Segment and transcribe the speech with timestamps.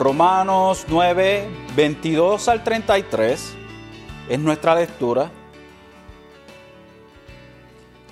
[0.00, 1.46] Romanos 9,
[1.76, 3.52] 22 al 33
[4.30, 5.30] es nuestra lectura.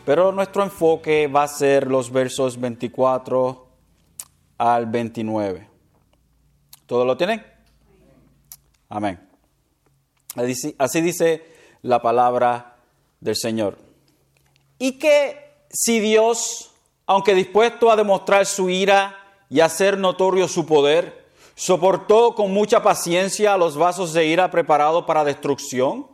[0.05, 3.69] Pero nuestro enfoque va a ser los versos 24
[4.59, 5.67] al 29.
[6.85, 7.43] ¿Todo lo tienen?
[8.91, 9.27] Amén.
[10.77, 11.43] Así dice
[11.81, 12.77] la palabra
[13.19, 13.79] del Señor.
[14.79, 16.71] Y que si Dios,
[17.07, 19.17] aunque dispuesto a demostrar su ira
[19.49, 21.18] y hacer notorio su poder,
[21.59, 26.07] soportó con mucha paciencia los vasos de ira preparados para destrucción,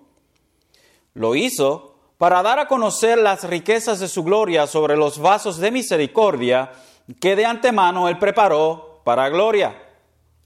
[1.12, 5.70] lo hizo para dar a conocer las riquezas de su gloria sobre los vasos de
[5.70, 6.72] misericordia
[7.20, 9.76] que de antemano Él preparó para gloria.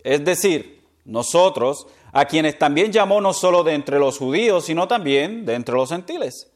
[0.02, 5.46] Es decir, nosotros, a quienes también llamó no solo de entre los judíos, sino también
[5.46, 6.50] de entre los gentiles.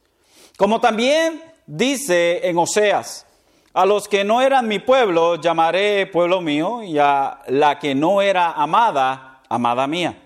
[0.56, 3.24] Como también dice en Oseas,
[3.74, 8.20] a los que no eran mi pueblo llamaré pueblo mío, y a la que no
[8.20, 10.22] era amada, amada mía.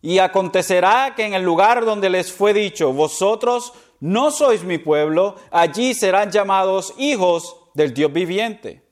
[0.00, 5.36] Y acontecerá que en el lugar donde les fue dicho, vosotros no sois mi pueblo,
[5.50, 8.82] allí serán llamados hijos del Dios viviente.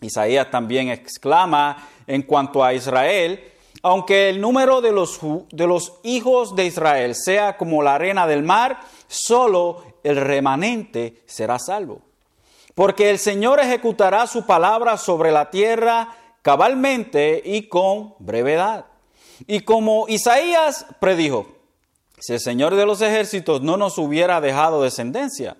[0.00, 3.42] Isaías también exclama en cuanto a Israel,
[3.82, 5.18] aunque el número de los,
[5.50, 11.58] de los hijos de Israel sea como la arena del mar, solo el remanente será
[11.58, 12.02] salvo.
[12.74, 18.86] Porque el Señor ejecutará su palabra sobre la tierra cabalmente y con brevedad.
[19.46, 21.46] Y como Isaías predijo,
[22.18, 25.56] si el Señor de los ejércitos no nos hubiera dejado descendencia,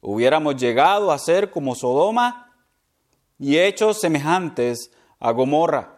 [0.00, 2.54] hubiéramos llegado a ser como Sodoma
[3.38, 5.96] y hechos semejantes a Gomorra.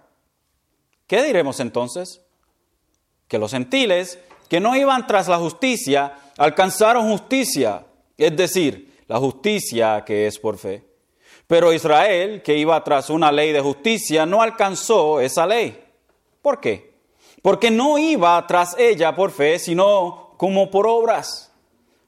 [1.06, 2.22] ¿Qué diremos entonces?
[3.28, 4.18] Que los gentiles
[4.48, 10.56] que no iban tras la justicia alcanzaron justicia, es decir, la justicia que es por
[10.56, 10.84] fe.
[11.46, 15.78] Pero Israel, que iba tras una ley de justicia, no alcanzó esa ley.
[16.40, 16.90] ¿Por qué?
[17.42, 21.52] porque no iba tras ella por fe, sino como por obras.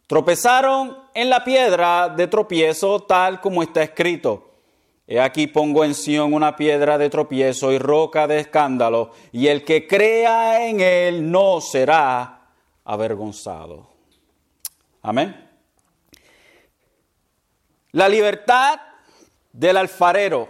[0.07, 4.51] Tropezaron en la piedra de tropiezo tal como está escrito.
[5.07, 9.65] He aquí pongo en Sión una piedra de tropiezo y roca de escándalo, y el
[9.65, 12.51] que crea en él no será
[12.85, 13.89] avergonzado.
[15.03, 15.52] Amén.
[17.93, 18.81] La libertad
[19.53, 20.49] del alfarero.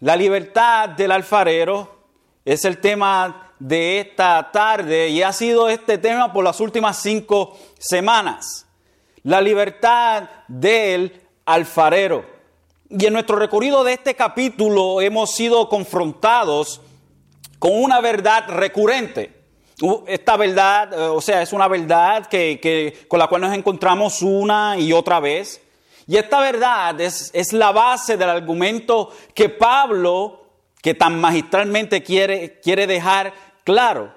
[0.00, 2.06] La libertad del alfarero
[2.44, 7.56] es el tema de esta tarde y ha sido este tema por las últimas cinco
[7.78, 8.66] semanas.
[9.22, 12.26] La libertad del alfarero.
[12.90, 16.80] Y en nuestro recorrido de este capítulo hemos sido confrontados
[17.60, 19.40] con una verdad recurrente.
[20.08, 24.76] Esta verdad, eh, o sea, es una verdad que, con la cual nos encontramos una
[24.76, 25.62] y otra vez.
[26.12, 30.44] Y esta verdad es, la base del argumento que Pablo,
[30.82, 33.32] que tan magistralmente quiere, quiere dejar
[33.64, 34.12] claro.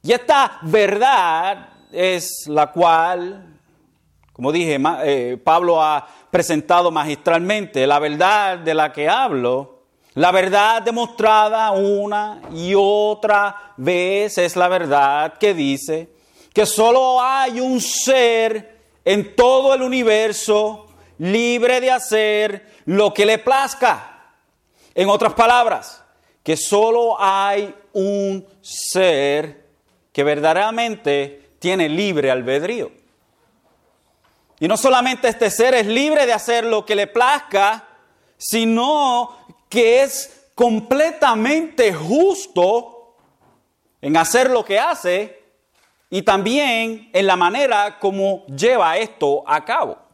[0.00, 3.58] Y esta verdad es la cual,
[4.32, 9.80] como dije, eh, Pablo ha presentado magistralmente, la verdad de la que hablo,
[10.14, 16.10] la verdad demostrada una y otra vez es la verdad que dice
[16.54, 20.86] que solo hay un ser en todo el universo
[21.20, 24.34] libre de hacer lo que le plazca.
[24.94, 26.02] En otras palabras,
[26.42, 29.66] que solo hay un ser
[30.12, 32.90] que verdaderamente tiene libre albedrío.
[34.58, 37.86] Y no solamente este ser es libre de hacer lo que le plazca,
[38.38, 39.36] sino
[39.68, 43.16] que es completamente justo
[44.00, 45.42] en hacer lo que hace
[46.08, 50.09] y también en la manera como lleva esto a cabo.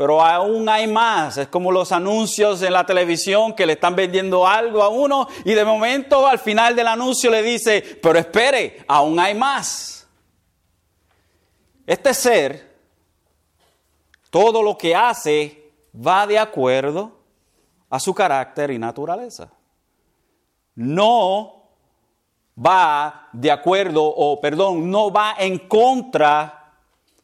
[0.00, 1.36] Pero aún hay más.
[1.36, 5.52] Es como los anuncios en la televisión que le están vendiendo algo a uno y
[5.52, 10.08] de momento al final del anuncio le dice, pero espere, aún hay más.
[11.86, 12.78] Este ser,
[14.30, 17.18] todo lo que hace va de acuerdo
[17.90, 19.52] a su carácter y naturaleza.
[20.76, 21.64] No
[22.56, 26.72] va de acuerdo, o perdón, no va en contra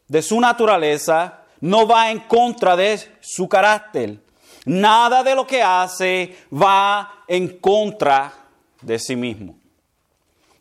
[0.07, 4.19] de su naturaleza no va en contra de su carácter.
[4.65, 8.33] Nada de lo que hace va en contra
[8.81, 9.57] de sí mismo.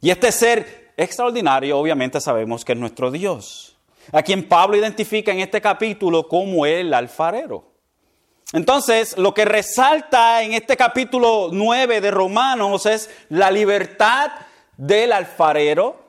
[0.02, 3.76] Y este ser extraordinario obviamente sabemos que es nuestro Dios,
[4.12, 7.72] a quien Pablo identifica en este capítulo como el alfarero.
[8.54, 14.32] Entonces, lo que resalta en este capítulo 9 de Romanos es la libertad
[14.78, 16.06] del alfarero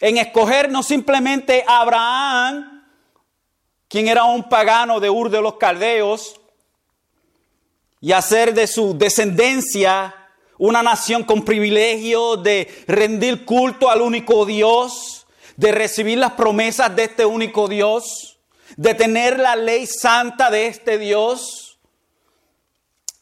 [0.00, 2.77] en escoger no simplemente a Abraham,
[3.88, 6.38] quien era un pagano de Ur de los Caldeos,
[8.00, 10.14] y hacer de su descendencia
[10.58, 15.26] una nación con privilegio de rendir culto al único Dios,
[15.56, 18.38] de recibir las promesas de este único Dios,
[18.76, 21.78] de tener la ley santa de este Dios.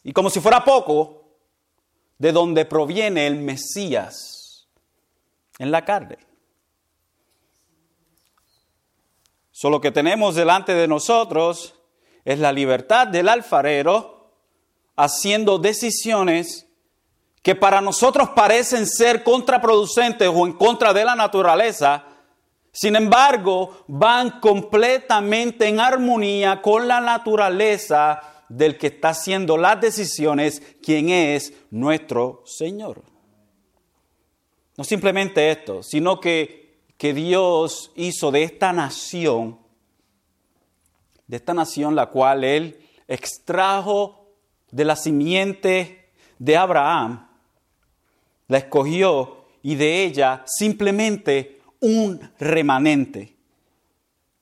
[0.03, 1.25] Y como si fuera poco,
[2.19, 4.67] de donde proviene el Mesías
[5.59, 6.19] en la carne.
[9.57, 11.77] Solo que tenemos delante de nosotros
[12.27, 14.35] es la libertad del alfarero
[14.97, 16.69] haciendo decisiones
[17.41, 22.05] que para nosotros parecen ser contraproducentes o en contra de la naturaleza,
[22.71, 30.61] sin embargo, van completamente en armonía con la naturaleza del que está haciendo las decisiones,
[30.83, 33.05] quien es nuestro Señor.
[34.77, 36.66] No simplemente esto, sino que,
[36.99, 39.59] que Dios hizo de esta nación,
[41.27, 42.79] de esta nación la cual Él
[43.09, 44.27] extrajo
[44.71, 47.29] de la simiente de Abraham,
[48.49, 53.37] la escogió y de ella simplemente un remanente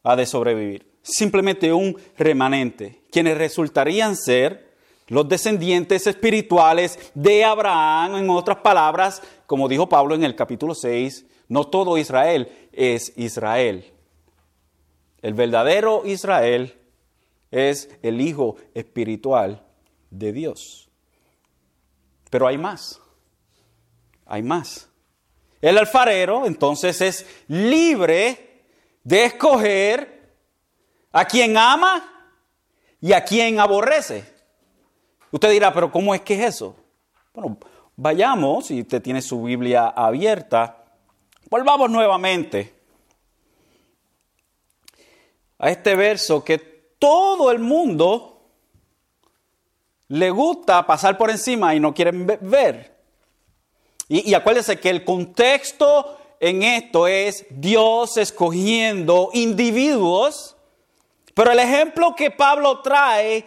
[0.05, 0.87] ha de sobrevivir.
[1.03, 4.75] Simplemente un remanente, quienes resultarían ser
[5.09, 11.27] los descendientes espirituales de Abraham, en otras palabras, como dijo Pablo en el capítulo 6,
[11.55, 13.91] no todo Israel es Israel.
[15.23, 16.79] El verdadero Israel
[17.51, 19.65] es el Hijo espiritual
[20.11, 20.91] de Dios.
[22.29, 23.01] Pero hay más
[24.27, 24.89] hay más.
[25.61, 28.65] El alfarero entonces es libre
[29.03, 30.35] de escoger
[31.13, 32.33] a quien ama
[33.01, 34.25] y a quien aborrece.
[35.31, 36.77] Usted dirá, pero ¿cómo es que es eso?
[37.33, 37.59] Bueno,
[37.97, 40.84] vayamos, si usted tiene su Biblia abierta,
[41.51, 42.75] volvamos nuevamente
[45.59, 48.43] a este verso que todo el mundo
[50.09, 52.95] le gusta pasar por encima y no quieren ver.
[54.09, 60.57] Y, acuérdense que el contexto en esto es Dios escogiendo individuos,
[61.33, 63.47] pero el ejemplo que Pablo trae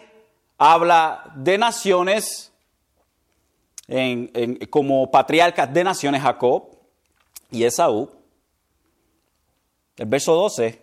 [0.58, 2.52] habla de naciones
[4.68, 6.77] como patriarcas de naciones Jacob
[7.50, 8.10] y Esaú.
[9.96, 10.80] El verso 12,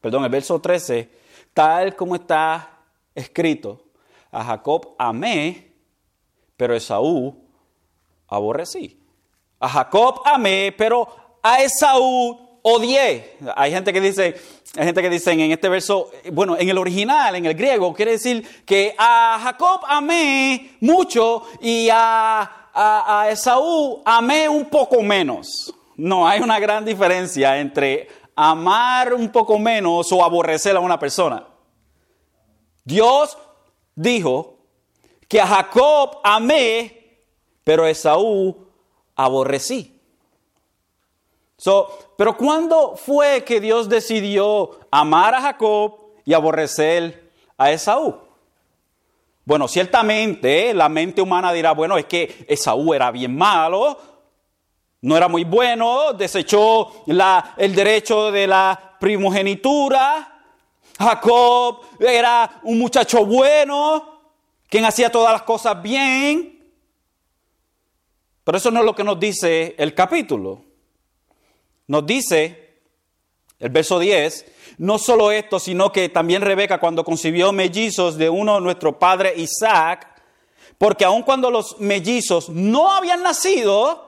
[0.00, 1.10] perdón, el verso 13,
[1.52, 2.80] tal como está
[3.14, 3.82] escrito,
[4.30, 5.72] a Jacob amé,
[6.56, 7.36] pero Esaú
[8.28, 8.98] aborrecí.
[9.60, 11.08] A Jacob amé, pero
[11.42, 13.36] a Esaú odié.
[13.54, 14.34] Hay gente que dice,
[14.76, 18.12] hay gente que dice en este verso, bueno, en el original, en el griego, quiere
[18.12, 25.72] decir que a Jacob amé mucho y a, a, Esaú amé un poco menos.
[25.96, 31.46] No, hay una gran diferencia entre amar un poco menos o aborrecer a una persona.
[32.84, 33.36] Dios
[33.94, 34.58] dijo
[35.26, 37.18] que a Jacob amé,
[37.64, 38.68] pero a Esaú
[39.16, 40.00] aborrecí.
[41.56, 48.18] So, pero ¿cuándo fue que Dios decidió amar a Jacob y aborrecer a Esaú?
[49.46, 53.96] Bueno, ciertamente la mente humana dirá, bueno, es que Esaú era bien malo,
[55.06, 60.42] no era muy bueno, desechó el derecho de la primogenitura.
[60.98, 64.18] Jacob era un muchacho bueno,
[64.68, 66.72] quien hacía todas las cosas bien.
[68.42, 70.64] Pero eso no es lo que nos dice el capítulo.
[71.86, 72.80] Nos dice
[73.60, 74.44] el verso 10,
[74.78, 79.34] no solo esto, sino que también Rebeca cuando concibió mellizos de uno de nuestro padre
[79.36, 80.20] Isaac,
[80.78, 84.05] porque aun cuando los mellizos no habían nacido,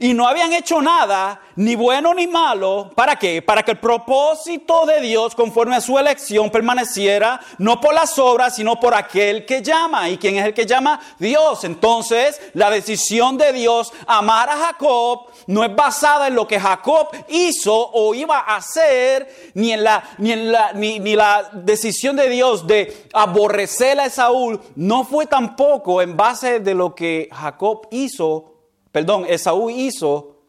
[0.00, 2.90] y no habían hecho nada, ni bueno ni malo.
[2.94, 3.42] ¿Para qué?
[3.42, 8.56] Para que el propósito de Dios, conforme a su elección, permaneciera no por las obras,
[8.56, 10.08] sino por aquel que llama.
[10.08, 11.00] ¿Y quién es el que llama?
[11.18, 11.64] Dios.
[11.64, 17.08] Entonces, la decisión de Dios, amar a Jacob, no es basada en lo que Jacob
[17.28, 22.16] hizo o iba a hacer, ni en la, ni en la, ni, ni la decisión
[22.16, 27.88] de Dios de aborrecer a Saúl, no fue tampoco en base de lo que Jacob
[27.90, 28.51] hizo
[28.92, 30.44] perdón, Esaú hizo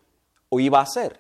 [0.50, 1.20] o iba a hacer.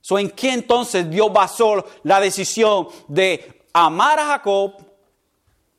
[0.00, 4.74] So, ¿En qué entonces Dios basó la decisión de amar a Jacob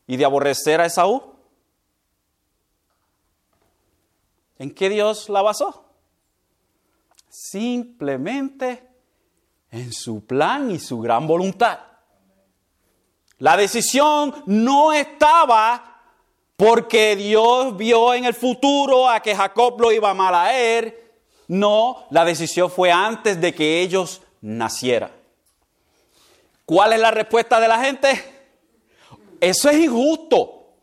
[0.05, 1.33] y de aborrecer a Esaú?
[4.59, 5.85] ¿En qué Dios la basó?
[7.29, 8.87] Simplemente
[9.71, 11.79] en su plan y su gran voluntad.
[13.37, 15.88] La decisión no estaba
[16.59, 21.13] porque Dios vio en el futuro a que Jacob lo iba a malaer.
[21.47, 25.09] No, la decisión fue antes de que ellos nacieran.
[26.65, 28.49] ¿Cuál es la respuesta de la gente?
[29.39, 30.73] Eso es injusto.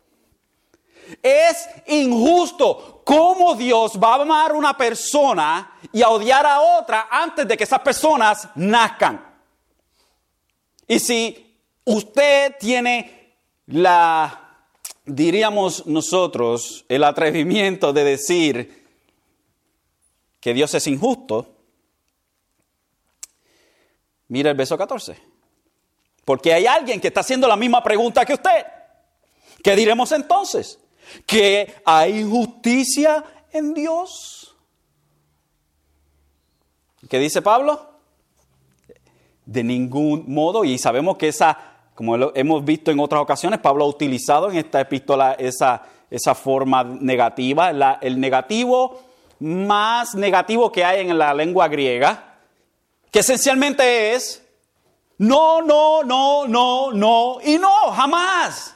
[1.21, 3.03] Es injusto.
[3.05, 7.55] ¿Cómo Dios va a amar a una persona y a odiar a otra antes de
[7.55, 9.23] que esas personas nazcan?
[10.87, 11.55] Y si
[11.85, 13.35] usted tiene
[13.67, 14.46] la,
[15.07, 18.87] diríamos nosotros, el atrevimiento de decir
[20.39, 21.55] que Dios es injusto,
[24.27, 25.17] mira el verso 14.
[26.23, 28.65] Porque hay alguien que está haciendo la misma pregunta que usted.
[29.63, 30.79] ¿Qué diremos entonces?
[31.25, 34.55] ¿Que hay justicia en Dios?
[37.09, 37.93] ¿Qué dice Pablo?
[39.45, 41.66] De ningún modo, y sabemos que esa,
[41.97, 46.83] como hemos visto en otras ocasiones, Pablo ha utilizado en esta epístola esa, esa forma
[46.83, 48.99] negativa, el negativo
[49.39, 52.35] más negativo que hay en la lengua griega,
[53.09, 54.45] que esencialmente es
[55.17, 58.75] no, no, no, no, no y no, jamás.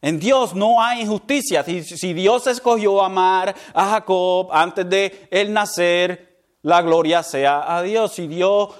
[0.00, 1.62] En Dios no hay injusticia.
[1.62, 8.14] Si, Dios escogió amar a Jacob antes de él nacer, la gloria sea a Dios.
[8.14, 8.70] Si Dios,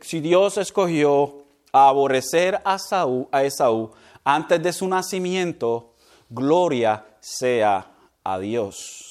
[0.00, 1.39] si Dios escogió
[1.72, 3.92] aborrecer a, Saúl, a Esaú
[4.24, 5.94] antes de su nacimiento,
[6.28, 7.90] gloria sea
[8.24, 9.06] a Dios.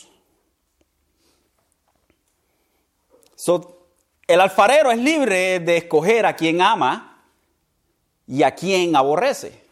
[4.27, 7.23] el alfarero es libre de escoger a quien ama
[8.27, 9.63] y a quien aborrece.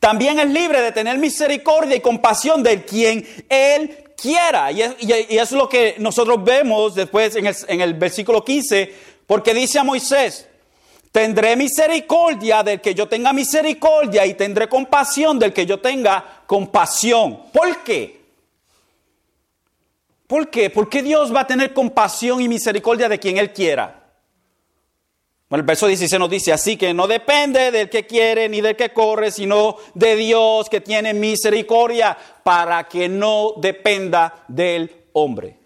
[0.00, 4.70] También es libre de tener misericordia y compasión de quien Él quiera.
[4.70, 8.94] Y, es, lo que nosotros vemos después en el, en el versículo 15,
[9.26, 10.46] porque dice a Moisés,
[11.14, 17.40] tendré misericordia del que yo tenga misericordia y tendré compasión del que yo tenga compasión.
[17.52, 18.20] ¿Por qué?
[20.26, 20.70] ¿Por qué?
[20.70, 24.02] ¿Por qué Dios va a tener compasión y misericordia de quien Él quiera?
[25.48, 28.74] Bueno, el verso 16 nos dice así que no depende del que quiere ni del
[28.74, 35.58] que corre, sino de Dios que tiene misericordia para que no dependa del hombre.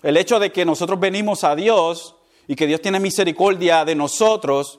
[0.00, 2.14] El hecho de que nosotros venimos a Dios
[2.52, 4.78] y que Dios tiene misericordia de nosotros,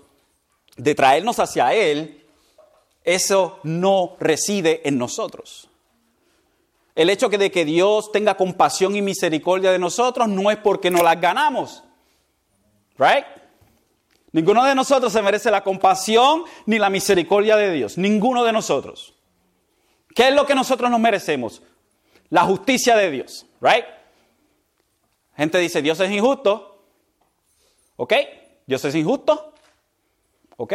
[0.78, 2.24] de traernos hacia Él,
[3.04, 5.72] eso no reside en nosotros.
[6.94, 11.02] El hecho de que Dios tenga compasión y misericordia de nosotros no es porque no
[11.02, 11.84] las ganamos.
[13.00, 13.26] Right?
[14.34, 17.98] Ninguno de nosotros se merece la compasión ni la misericordia de Dios.
[17.98, 19.16] Ninguno de nosotros.
[20.14, 21.64] ¿Qué es lo que nosotros nos merecemos?
[22.30, 23.48] La justicia de Dios.
[23.62, 23.86] Right?
[25.36, 26.73] Gente dice, Dios es injusto.
[28.04, 28.14] ¿Ok?
[28.66, 29.54] Dios es injusto.
[30.58, 30.74] ¿Ok?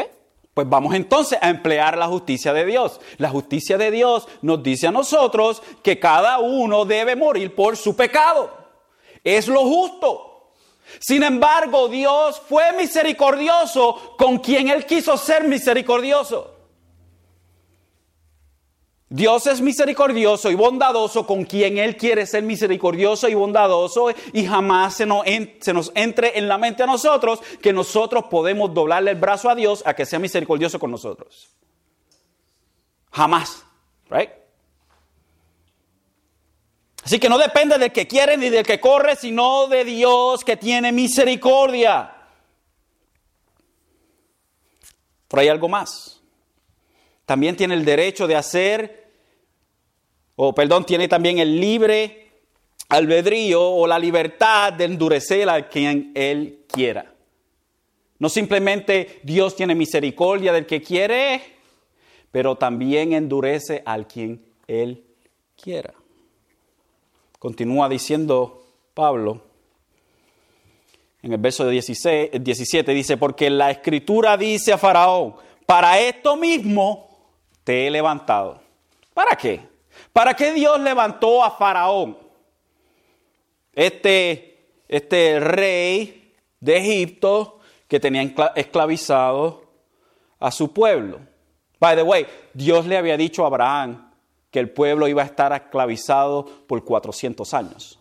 [0.55, 3.03] Pues vamos entonces a emplear la justicia de Dios.
[3.19, 7.95] La justicia de Dios nos dice a nosotros que cada uno debe morir por su
[7.95, 8.51] pecado.
[9.23, 10.55] Es lo justo.
[11.01, 16.55] Sin embargo, Dios fue misericordioso con quien Él quiso ser misericordioso.
[19.11, 24.97] Dios es misericordioso y bondadoso con quien Él quiere ser misericordioso y bondadoso y jamás
[24.97, 29.55] se nos, entre en la mente a nosotros que nosotros podemos doblarle el brazo a
[29.55, 31.49] Dios a que sea misericordioso con nosotros.
[33.11, 33.65] Jamás.
[34.11, 34.31] Right?
[37.03, 40.59] Así que no depende del que quiere ni del que corre, sino de Dios que
[40.59, 42.15] tiene misericordia.
[45.29, 46.18] Pero hay algo más
[47.29, 49.11] también tiene el derecho de hacer,
[50.35, 52.31] o perdón, tiene también el libre
[52.89, 57.13] albedrío o la libertad de endurecer a quien Él quiera.
[58.19, 61.43] No simplemente Dios tiene misericordia del que quiere,
[62.33, 65.05] pero también endurece al quien Él
[65.63, 65.93] quiera.
[67.39, 69.43] Continúa diciendo Pablo
[71.21, 75.35] en el verso 16, 17, dice, porque la escritura dice a Faraón,
[75.67, 77.08] para esto mismo
[77.69, 78.61] he levantado.
[79.15, 79.61] ¿Para qué?
[80.13, 82.17] ¿Para qué Dios levantó a Faraón?
[83.73, 88.23] Este, este rey de Egipto que tenía
[88.55, 89.65] esclavizado
[90.39, 91.21] a su pueblo.
[91.81, 94.13] By the way, Dios le había dicho a Abraham
[94.51, 97.99] que el pueblo iba a estar esclavizado por 400 años.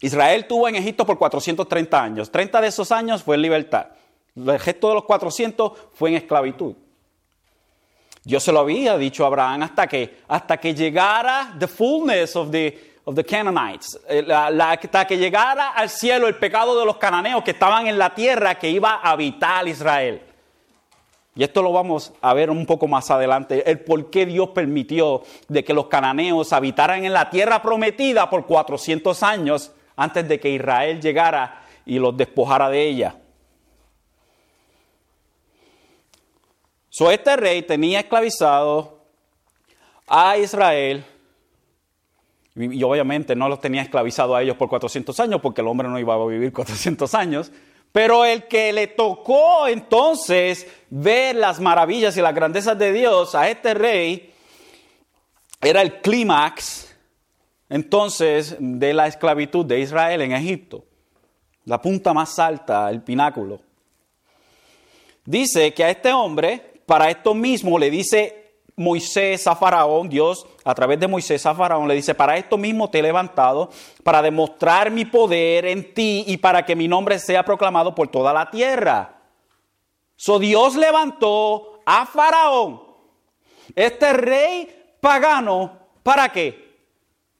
[0.00, 2.30] Israel tuvo en Egipto por 430 años.
[2.30, 3.88] 30 de esos años fue en libertad.
[4.36, 6.74] El resto de los 400 fue en esclavitud.
[8.28, 12.50] Yo se lo había dicho a Abraham hasta que, hasta que llegara the fullness of
[12.50, 17.42] the, of the Canaanites, eh, hasta que llegara al cielo el pecado de los cananeos
[17.42, 20.20] que estaban en la tierra que iba a habitar Israel.
[21.34, 25.22] Y esto lo vamos a ver un poco más adelante, el por qué Dios permitió
[25.48, 30.50] de que los cananeos habitaran en la tierra prometida por 400 años antes de que
[30.50, 33.14] Israel llegara y los despojara de ella.
[36.98, 39.04] So, este rey tenía esclavizado
[40.08, 41.04] a Israel
[42.56, 45.96] y, obviamente no los tenía esclavizado a ellos por 400 años porque el hombre no
[46.00, 47.52] iba a vivir 400 años.
[47.92, 53.48] Pero el que le tocó entonces ver las maravillas y las grandezas de Dios a
[53.48, 54.34] este rey
[55.60, 56.96] era el clímax
[57.68, 60.84] entonces de la esclavitud de Israel en Egipto.
[61.64, 63.60] La punta más alta, el pináculo.
[65.24, 70.74] Dice que a este hombre, para esto mismo, le dice Moisés a Faraón, Dios a
[70.74, 73.68] través de Moisés a Faraón le dice, para esto mismo te he levantado,
[74.02, 78.32] para demostrar mi poder en ti y para que mi nombre sea proclamado por toda
[78.32, 79.16] la tierra.
[80.16, 82.80] So Dios levantó a Faraón,
[83.76, 86.86] este rey pagano, ¿para qué?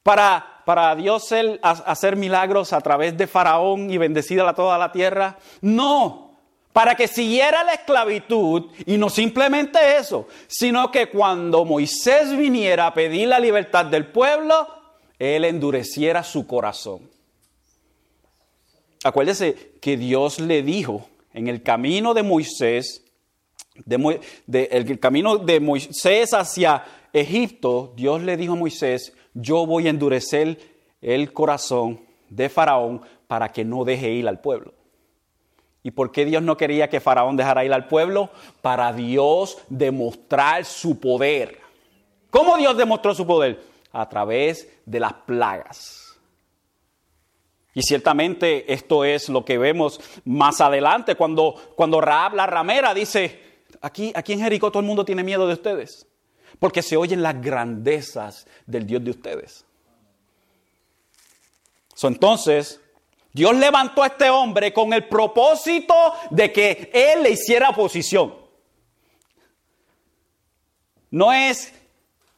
[0.03, 1.27] Para, para Dios
[1.63, 5.39] hacer milagros a través de Faraón y bendecir a toda la tierra.
[5.63, 6.28] No,
[6.79, 12.95] para que siguiera la esclavitud y no simplemente eso, sino que cuando Moisés viniera a
[12.95, 14.69] pedir la libertad del pueblo,
[15.19, 17.11] él endureciera su corazón.
[19.03, 23.03] Acuérdese que Dios le dijo en el camino de Moisés,
[23.85, 30.61] el camino de Moisés hacia Egipto, Dios le dijo a Moisés, yo voy a endurecer
[31.03, 31.99] el corazón
[32.31, 34.78] de Faraón para que no deje ir al pueblo.
[35.83, 38.31] ¿Y por qué Dios no quería que Faraón dejara ir al pueblo?
[38.63, 41.61] Para Dios demostrar su poder.
[42.31, 43.63] ¿Cómo Dios demostró su poder?
[43.93, 46.09] A través de las plagas.
[47.75, 53.41] Y ciertamente esto es lo que vemos más adelante cuando, cuando Raab la ramera dice,
[53.81, 56.09] aquí, aquí en Jericó todo el mundo tiene miedo de ustedes,
[56.59, 59.65] porque se oyen las grandezas del Dios de ustedes.
[62.03, 62.81] entonces,
[63.39, 65.95] Dios levantó a este hombre con el propósito
[66.29, 68.35] de que él le hiciera oposición.
[71.13, 71.73] No es,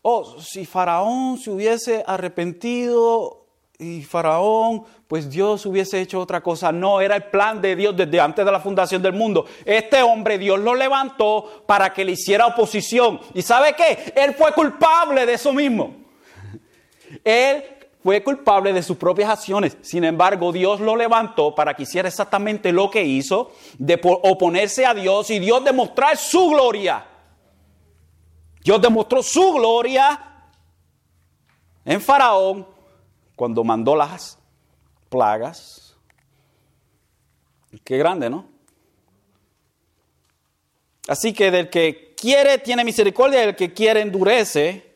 [0.02, 3.46] oh, si Faraón se hubiese arrepentido
[3.78, 6.70] y Faraón, pues Dios hubiese hecho otra cosa.
[6.70, 9.46] No, era el plan de Dios desde antes de la fundación del mundo.
[9.64, 13.18] Este hombre Dios lo levantó para que le hiciera oposición.
[13.32, 14.12] ¿Y sabe qué?
[14.14, 15.94] Él fue culpable de eso mismo.
[17.24, 17.64] Él
[18.02, 19.76] fue culpable de sus propias acciones.
[19.82, 24.94] Sin embargo, Dios lo levantó para que hiciera exactamente lo que hizo, de oponerse a
[24.94, 27.06] Dios y Dios demostrar su gloria.
[28.62, 30.48] Dios demostró su gloria
[31.84, 32.66] en Faraón
[33.36, 34.38] cuando mandó las
[35.08, 35.96] plagas.
[37.84, 38.48] Qué grande, ¿no?
[41.08, 44.89] Así que del que quiere tiene misericordia, del que quiere endurece.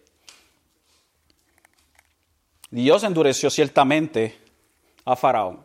[2.75, 4.37] Dios endureció ciertamente
[5.05, 5.65] a Faraón.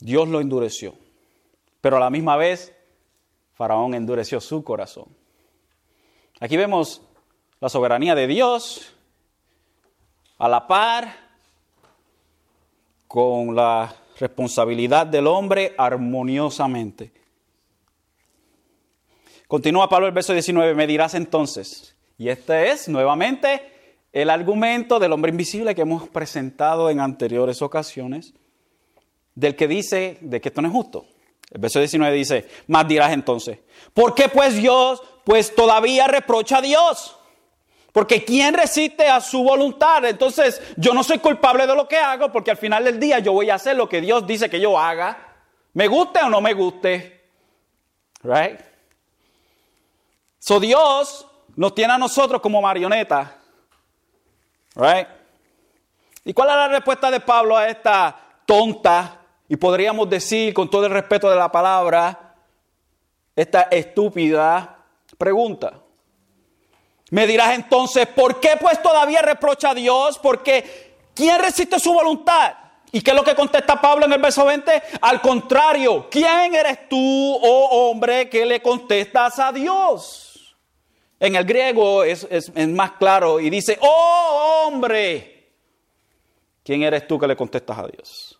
[0.00, 0.92] Dios lo endureció.
[1.80, 2.74] Pero a la misma vez,
[3.54, 5.06] Faraón endureció su corazón.
[6.40, 7.00] Aquí vemos
[7.60, 8.92] la soberanía de Dios
[10.38, 11.14] a la par
[13.06, 17.12] con la responsabilidad del hombre armoniosamente.
[19.46, 23.77] Continúa Pablo el verso 19, me dirás entonces, y este es nuevamente
[24.12, 28.34] el argumento del hombre invisible que hemos presentado en anteriores ocasiones,
[29.34, 31.06] del que dice de que esto no es justo.
[31.50, 33.58] El verso 19 dice, más dirás entonces,
[33.94, 37.16] ¿por qué pues Dios pues todavía reprocha a Dios?
[37.92, 40.04] Porque ¿quién resiste a su voluntad?
[40.04, 43.32] Entonces yo no soy culpable de lo que hago porque al final del día yo
[43.32, 45.36] voy a hacer lo que Dios dice que yo haga,
[45.72, 47.24] me guste o no me guste.
[48.22, 48.60] Right?
[50.38, 53.37] So Dios nos tiene a nosotros como marionetas
[54.74, 55.08] Right?
[56.24, 60.86] ¿Y cuál es la respuesta de Pablo a esta tonta y podríamos decir con todo
[60.86, 62.34] el respeto de la palabra,
[63.34, 64.76] esta estúpida
[65.16, 65.72] pregunta?
[67.10, 70.18] Me dirás entonces, ¿por qué pues todavía reprocha a Dios?
[70.18, 72.54] Porque ¿quién resiste su voluntad?
[72.92, 74.82] ¿Y qué es lo que contesta Pablo en el verso 20?
[75.00, 80.27] Al contrario, ¿quién eres tú, oh hombre, que le contestas a Dios?
[81.20, 82.26] En el griego es,
[82.68, 85.52] más claro y dice, oh hombre,
[86.62, 88.38] ¿quién eres tú que le contestas a Dios?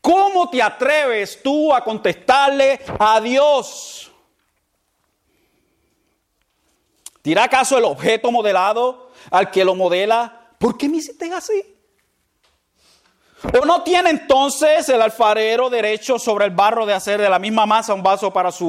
[0.00, 4.10] ¿Cómo te atreves tú a contestarle a Dios?
[7.22, 10.54] ¿Dirá acaso el objeto modelado al que lo modela?
[10.58, 11.77] ¿Por qué me hiciste así?
[13.42, 17.66] ¿O no tiene entonces el alfarero derecho sobre el barro de hacer de la misma
[17.66, 18.68] masa un vaso para su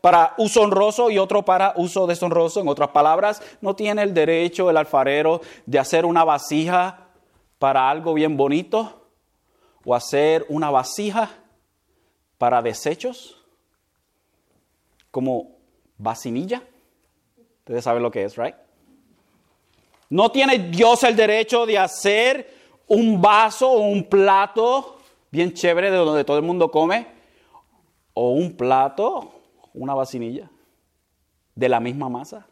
[0.00, 2.60] para uso honroso y otro para uso deshonroso?
[2.60, 7.08] En otras palabras, ¿no tiene el derecho el alfarero de hacer una vasija
[7.58, 9.08] para algo bien bonito?
[9.84, 11.28] ¿O hacer una vasija
[12.38, 13.44] para desechos?
[15.10, 15.50] Como
[15.98, 16.62] vacinilla.
[17.58, 18.54] Ustedes saben lo que es, ¿right?
[20.08, 22.55] No tiene Dios el derecho de hacer
[22.86, 24.98] un vaso o un plato
[25.30, 27.06] bien chévere de donde todo el mundo come,
[28.14, 29.32] o un plato,
[29.74, 30.50] una vacinilla,
[31.54, 32.46] de la misma masa.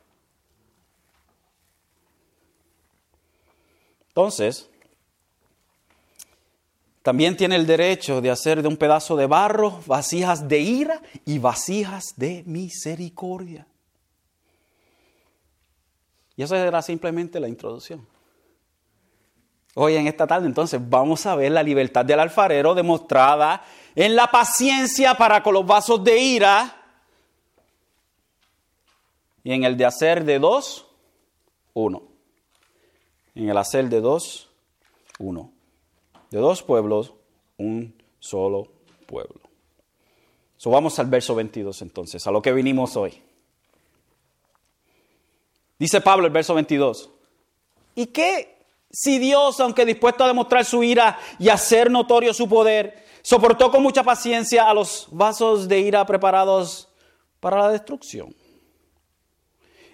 [4.09, 4.69] Entonces,
[7.03, 11.39] también tiene el derecho de hacer de un pedazo de barro vasijas de ira y
[11.39, 13.67] vasijas de misericordia.
[16.37, 18.07] Y eso era simplemente la introducción.
[19.75, 23.65] Hoy en esta tarde entonces vamos a ver la libertad del alfarero demostrada
[23.97, 26.81] en la paciencia para con los vasos de ira
[29.43, 30.87] y en el de hacer de dos,
[31.75, 32.03] uno.
[33.35, 34.49] En el hacer de dos,
[35.19, 35.53] uno.
[36.31, 37.13] De dos pueblos,
[37.59, 38.69] un solo
[39.07, 39.41] pueblo.
[40.57, 43.23] So vamos al verso 22 entonces, a lo que vinimos hoy.
[45.79, 47.11] Dice Pablo el verso 22.
[47.97, 48.54] ¿Y qué
[48.95, 53.83] si Dios, aunque dispuesto a demostrar su ira y hacer notorio su poder, soportó con
[53.83, 56.89] mucha paciencia a los vasos de ira preparados
[57.41, 58.35] para la destrucción?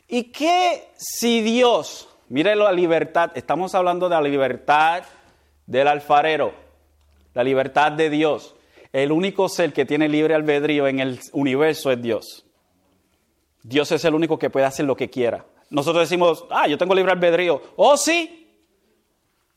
[0.06, 5.04] ¿Y qué si Dios, mire la libertad, estamos hablando de la libertad
[5.66, 6.52] del alfarero,
[7.32, 8.56] la libertad de Dios.
[8.92, 12.44] El único ser que tiene libre albedrío en el universo es Dios.
[13.62, 15.46] Dios es el único que puede hacer lo que quiera.
[15.70, 17.62] Nosotros decimos, ah, yo tengo libre albedrío.
[17.76, 18.39] Oh, sí.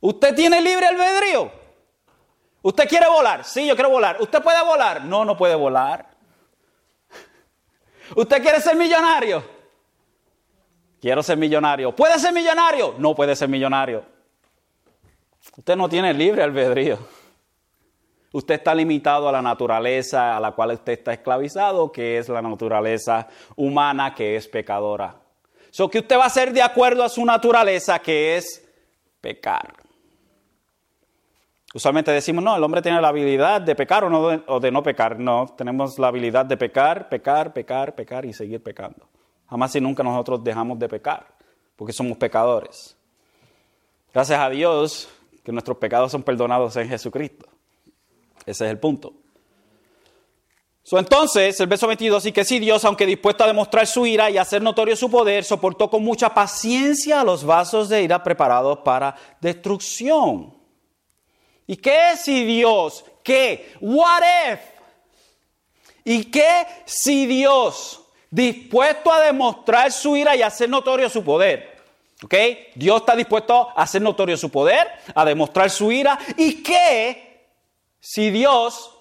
[0.04, 1.50] ¿Usted tiene libre albedrío?
[2.62, 3.46] ¿Usted quiere volar?
[3.46, 4.18] Sí, yo quiero volar.
[4.20, 5.06] ¿Usted puede volar?
[5.06, 6.10] No, no puede volar.
[8.14, 9.42] ¿Usted quiere ser millonario?
[11.00, 11.96] Quiero ser millonario.
[11.96, 12.96] ¿Puede ser millonario?
[12.98, 14.04] No puede ser millonario.
[15.56, 17.00] Usted no tiene libre albedrío.
[18.34, 22.42] Usted está limitado a la naturaleza a la cual usted está esclavizado, que es la
[22.42, 25.16] naturaleza humana, que es pecadora.
[25.72, 28.68] So que usted va a ser de acuerdo a su naturaleza, que es
[29.22, 29.83] pecar.
[31.74, 34.84] Usualmente decimos, no, el hombre tiene la habilidad de pecar o, no o de no
[34.84, 35.20] pecar.
[35.20, 39.10] No, tenemos la habilidad de pecar, pecar, pecar, pecar y seguir pecando.
[39.50, 41.28] Jamás y nunca nosotros dejamos de pecar,
[41.76, 42.96] porque somos pecadores.
[44.14, 45.10] Gracias a Dios
[45.44, 47.48] que nuestros pecados son perdonados en Jesucristo.
[48.46, 49.14] Ese es el punto
[50.92, 54.38] entonces, el verso 22, y que si Dios, aunque dispuesto a demostrar su ira y
[54.38, 60.54] hacer notorio su poder, soportó con mucha paciencia los vasos de ira preparados para destrucción.
[61.74, 63.04] ¿Y qué si Dios?
[63.24, 63.74] ¿Qué?
[63.82, 64.60] What if?
[66.04, 71.82] ¿Y qué si Dios, dispuesto a demostrar su ira y hacer notorio su poder?
[72.24, 72.36] ¿Ok?
[72.76, 76.20] Dios está dispuesto a hacer notorio su poder, a demostrar su ira.
[76.38, 77.48] ¿Y qué
[78.00, 78.96] si Dios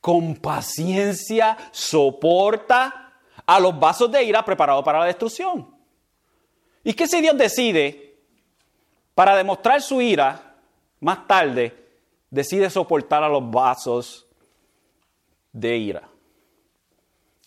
[0.00, 3.12] con paciencia soporta
[3.46, 5.76] a los vasos de ira preparados para la destrucción.
[6.82, 8.16] ¿Y qué si Dios decide,
[9.14, 10.56] para demostrar su ira,
[10.98, 11.80] más tarde,
[12.30, 14.26] decide soportar a los vasos
[15.52, 16.08] de ira?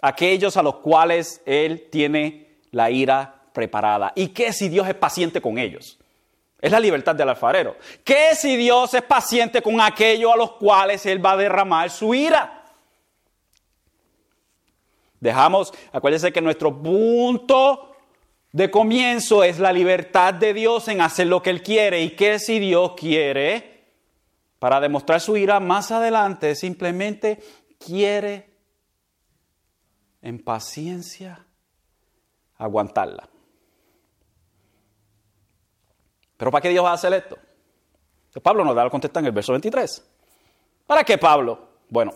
[0.02, 4.12] Aquellos a los cuales Él tiene la ira preparada.
[4.16, 5.98] ¿Y qué si Dios es paciente con ellos?
[6.60, 7.76] Es la libertad del alfarero.
[8.04, 12.14] ¿Qué si Dios es paciente con aquellos a los cuales Él va a derramar su
[12.14, 12.64] ira?
[15.20, 17.96] Dejamos, acuérdense que nuestro punto
[18.52, 22.02] de comienzo es la libertad de Dios en hacer lo que Él quiere.
[22.02, 23.73] ¿Y qué si Dios quiere?
[24.64, 27.44] Para demostrar su ira más adelante, simplemente
[27.78, 28.50] quiere
[30.22, 31.46] en paciencia
[32.56, 33.28] aguantarla.
[36.38, 37.38] Pero ¿para qué Dios va a hacer esto?
[38.42, 40.02] Pablo nos da la contesta en el verso 23.
[40.88, 41.68] ¿Para qué Pablo?
[41.90, 42.14] Bueno,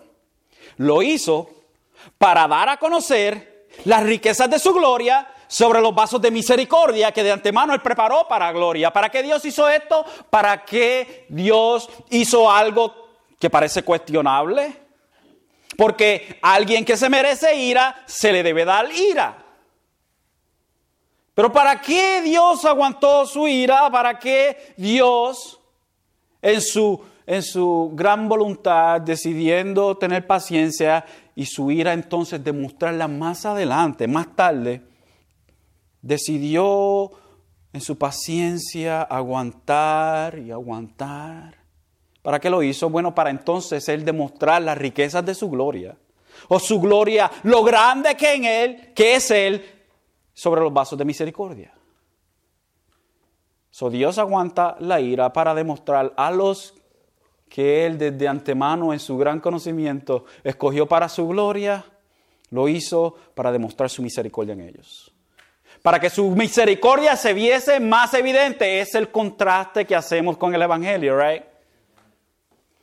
[0.77, 1.49] lo hizo
[2.17, 7.23] para dar a conocer las riquezas de su gloria sobre los vasos de misericordia que
[7.23, 8.91] de antemano Él preparó para gloria.
[8.91, 10.05] ¿Para qué Dios hizo esto?
[10.29, 14.81] ¿Para qué Dios hizo algo que parece cuestionable?
[15.77, 19.45] Porque a alguien que se merece ira, se le debe dar ira.
[21.33, 23.89] Pero ¿para qué Dios aguantó su ira?
[23.91, 25.59] ¿Para qué Dios
[26.41, 31.05] en su, en su gran voluntad, decidiendo tener paciencia
[31.35, 34.81] y su ira entonces demostrarla más adelante, más tarde,
[36.01, 37.11] decidió
[37.73, 41.57] en su paciencia aguantar y aguantar?
[42.21, 42.89] ¿Para qué lo hizo?
[42.89, 45.97] Bueno, para entonces él demostrar las riquezas de su gloria.
[46.49, 49.63] O su gloria, lo grande que en él, que es él,
[50.33, 51.73] sobre los vasos de misericordia.
[53.71, 56.73] So, Dios aguanta la ira para demostrar a los
[57.49, 61.85] que Él desde antemano en su gran conocimiento escogió para su gloria,
[62.49, 65.13] Lo hizo para demostrar su misericordia en ellos.
[65.81, 68.81] Para que su misericordia se viese más evidente.
[68.81, 71.43] Es el contraste que hacemos con el Evangelio, ¿right?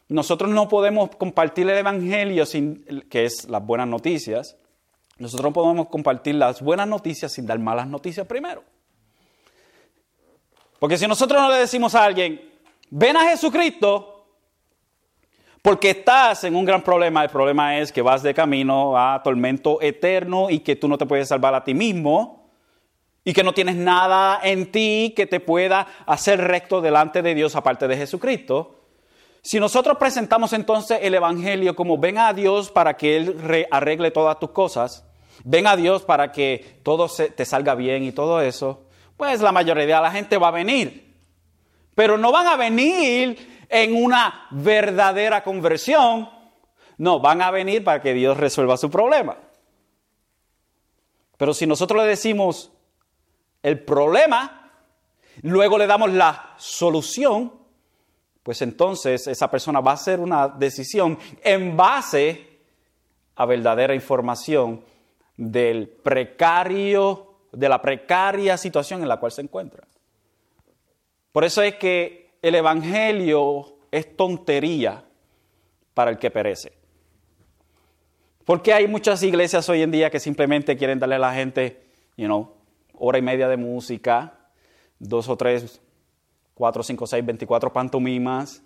[0.09, 4.57] Nosotros no podemos compartir el Evangelio, sin, que es las buenas noticias.
[5.19, 8.63] Nosotros no podemos compartir las buenas noticias sin dar malas noticias primero.
[10.79, 12.41] Porque si nosotros no le decimos a alguien,
[12.91, 14.27] ven a Jesucristo,
[15.63, 17.23] porque estás en un gran problema.
[17.23, 21.07] El problema es que vas de camino a tormento eterno y que tú no te
[21.07, 22.44] puedes salvar a ti mismo
[23.25, 27.57] y que no tienes nada en ti que te pueda hacer recto delante de Dios
[27.57, 28.83] aparte de Jesucristo.
[29.41, 34.39] Si nosotros presentamos entonces el Evangelio como ven a Dios para que Él arregle todas
[34.39, 35.07] tus cosas,
[35.43, 38.85] ven a Dios para que todo te salga bien y todo eso,
[39.17, 41.15] pues la mayoría de la gente va a venir.
[41.95, 46.29] Pero no van a venir en una verdadera conversión.
[46.99, 49.37] No, van a venir para que Dios resuelva su problema.
[51.37, 52.74] Pero si nosotros le decimos
[53.65, 54.71] el problema,
[55.41, 57.51] luego le damos la solución,
[58.43, 62.59] pues entonces esa persona va a hacer una decisión en base
[63.37, 64.85] a verdadera información
[65.39, 69.87] del precario, de la precaria situación en la cual se encuentra.
[71.33, 75.05] Por eso es que el Evangelio es tontería
[75.95, 76.75] para el que perece.
[78.45, 81.83] Porque hay muchas iglesias hoy en día que simplemente quieren darle a la gente,
[82.19, 82.64] you know,
[82.99, 84.51] hora y media de música,
[84.99, 85.81] dos o tres,
[86.55, 88.63] cuatro, cinco, seis, veinticuatro pantomimas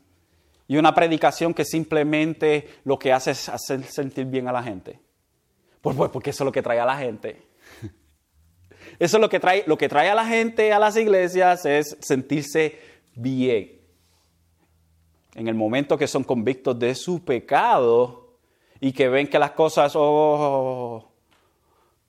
[0.66, 5.00] y una predicación que simplemente lo que hace es hacer sentir bien a la gente.
[5.80, 7.42] Pues, pues porque eso es lo que trae a la gente.
[8.98, 11.96] Eso es lo que trae, lo que trae a la gente a las iglesias es
[12.00, 12.78] sentirse
[13.14, 13.80] bien.
[15.34, 18.38] En el momento que son convictos de su pecado
[18.80, 21.12] y que ven que las cosas, oh,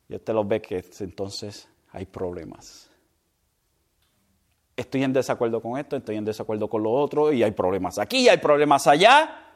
[0.07, 2.89] ya te lo ve que entonces hay problemas.
[4.75, 8.29] Estoy en desacuerdo con esto, estoy en desacuerdo con lo otro y hay problemas aquí,
[8.29, 9.47] hay problemas allá.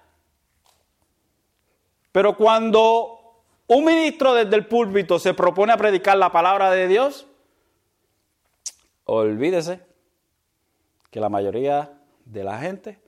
[2.12, 7.26] Pero cuando un ministro desde el púlpito se propone a predicar la palabra de Dios,
[9.06, 9.82] olvídese,
[11.10, 11.94] que la mayoría
[12.26, 13.00] de la gente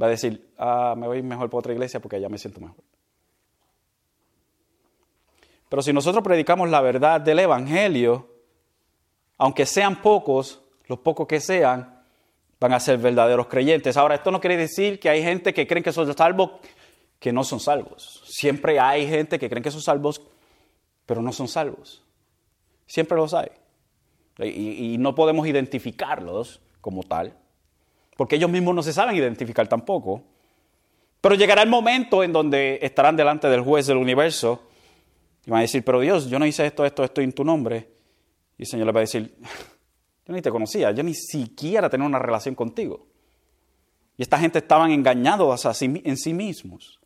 [0.00, 2.82] va a decir, ah, me voy mejor por otra iglesia porque allá me siento mejor.
[5.68, 8.35] Pero si nosotros predicamos la verdad del Evangelio,
[9.38, 12.02] aunque sean pocos, los pocos que sean,
[12.58, 13.96] van a ser verdaderos creyentes.
[13.96, 16.52] Ahora, esto no quiere decir que hay gente que creen que son salvos
[17.18, 18.22] que no son salvos.
[18.26, 20.22] Siempre hay gente que creen que son salvos,
[21.06, 22.04] pero no son salvos.
[22.86, 23.48] Siempre los hay.
[24.38, 27.34] Y, y no podemos identificarlos como tal,
[28.16, 30.22] porque ellos mismos no se saben identificar tampoco.
[31.20, 34.62] Pero llegará el momento en donde estarán delante del juez del universo
[35.44, 37.95] y van a decir, pero Dios, yo no hice esto, esto, esto en tu nombre.
[38.58, 39.36] Y el Señor les va a decir,
[40.26, 43.06] yo ni te conocía, yo ni siquiera tenía una relación contigo.
[44.16, 46.98] Y esta gente estaban engañados en sí mismos.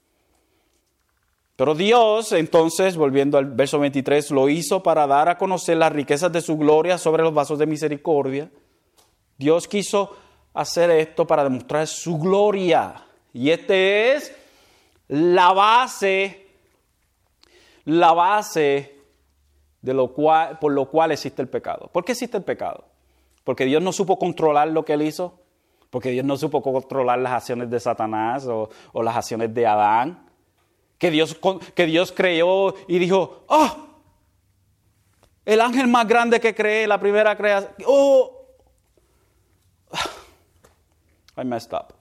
[1.57, 6.33] Pero Dios, entonces, volviendo al verso 23, lo hizo para dar a conocer las riquezas
[6.33, 8.51] de su gloria sobre los vasos de misericordia
[9.41, 10.15] Dios quiso
[10.53, 13.07] hacer esto para demostrar su gloria.
[13.33, 14.37] Y este es
[15.09, 16.47] la base,
[17.87, 19.00] la base
[19.83, 21.89] de lo cual, por lo cual existe el pecado.
[21.93, 22.85] ¿Por qué existe el pecado?
[23.45, 25.39] Porque Dios no supo controlar lo que él hizo.
[25.91, 28.71] Porque Dios no supo controlar las acciones de Satanás o,
[29.03, 30.27] las acciones de Adán.
[30.99, 31.37] Que Dios,
[31.75, 33.89] que Dios creó y dijo, oh,
[35.45, 38.47] el ángel más grande que creé, la primera creación, oh,
[41.37, 41.95] I messed up.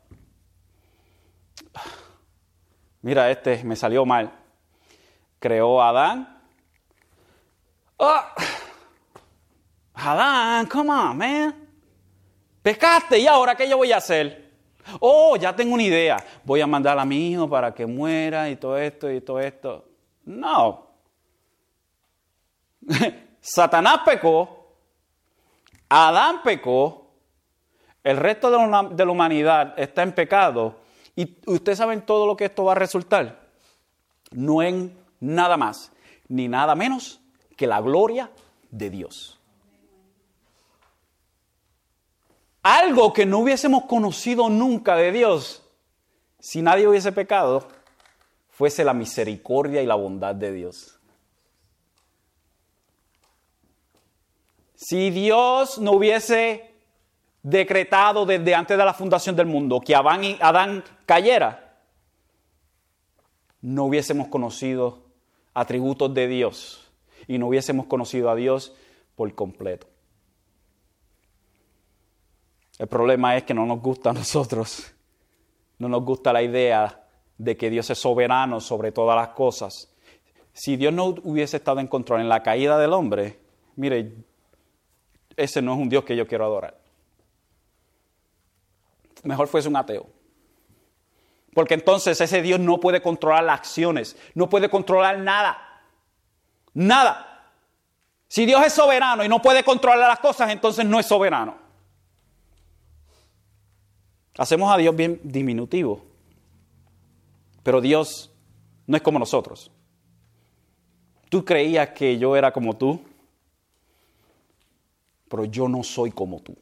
[3.02, 4.38] Mira, este me salió mal.
[5.40, 6.39] Creó Adán.
[8.02, 8.22] Oh,
[9.94, 11.70] Adán, come on, man.
[12.62, 14.54] Pecaste y ahora qué yo voy a hacer.
[15.02, 16.18] Oh, ya tengo una idea.
[16.46, 19.86] Voy a mandar a mi hijo para que muera y todo esto y todo esto.
[20.24, 20.88] No.
[23.42, 24.76] Satanás pecó.
[25.90, 27.12] Adán pecó
[28.02, 30.80] el resto de la humanidad está en pecado
[31.16, 33.50] y ustedes saben todo lo que esto va a resultar.
[34.32, 35.92] No en nada más
[36.30, 37.20] ni nada menos
[37.60, 38.32] que la gloria
[38.72, 39.38] de Dios.
[42.64, 45.62] Algo que no hubiésemos conocido nunca de Dios
[46.40, 47.68] si nadie hubiese pecado,
[48.50, 50.98] fuese la misericordia y la bondad de Dios.
[54.76, 56.72] Si Dios no hubiese
[57.44, 61.78] decretado desde antes de la fundación del mundo que Adán, cayera,
[63.60, 65.04] no hubiésemos conocido
[65.54, 66.89] atributos de Dios
[67.30, 68.76] y no hubiésemos conocido a Dios
[69.16, 69.86] por completo.
[72.80, 74.92] El problema es que no nos gusta a nosotros,
[75.78, 77.06] no nos gusta la idea
[77.38, 79.94] de que Dios es soberano sobre todas las cosas.
[80.54, 83.40] Si Dios no hubiese estado en control en la caída del hombre,
[83.76, 84.16] mire,
[85.38, 86.82] ese no es un Dios que yo quiero adorar.
[89.24, 90.08] Mejor fuese un ateo.
[91.54, 95.69] Porque entonces ese Dios no puede controlar las acciones, no puede controlar nada.
[96.80, 97.52] Nada.
[98.30, 101.58] Si Dios es soberano y no puede controlar las cosas, entonces no es soberano.
[104.38, 106.06] Hacemos a Dios bien diminutivo.
[107.64, 108.32] Pero Dios
[108.88, 109.70] no es como nosotros.
[111.28, 113.02] Tú creías que yo era como tú,
[115.28, 116.56] pero yo no soy como tú.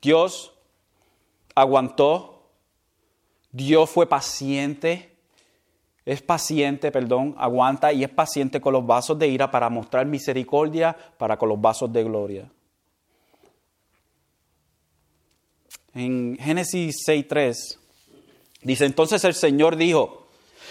[0.00, 0.54] Dios
[1.54, 2.48] aguantó,
[3.50, 5.11] Dios fue paciente,
[6.04, 10.96] es paciente, perdón, aguanta y es paciente con los vasos de ira para mostrar misericordia
[11.18, 12.50] para con los vasos de gloria.
[15.94, 17.78] en Génesis 6.3,
[18.62, 20.28] dice, entonces el Señor dijo,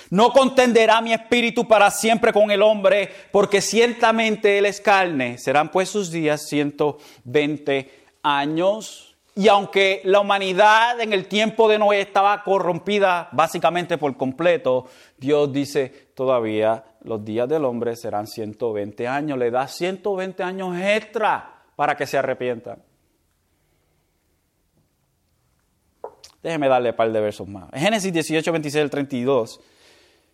[0.09, 5.37] no contenderá mi espíritu para siempre con el hombre, porque ciertamente él es carne.
[5.37, 7.89] Serán pues sus días 120
[8.21, 9.11] años.
[9.33, 15.51] Y aunque la humanidad en el tiempo de Noé estaba corrompida básicamente por completo, Dios
[15.53, 19.37] dice, todavía los días del hombre serán 120 años.
[19.37, 22.83] Le da 120 años extra para que se arrepientan.
[26.43, 27.69] Déjeme darle un par de versos más.
[27.71, 29.59] En Génesis 18, 26 al 32.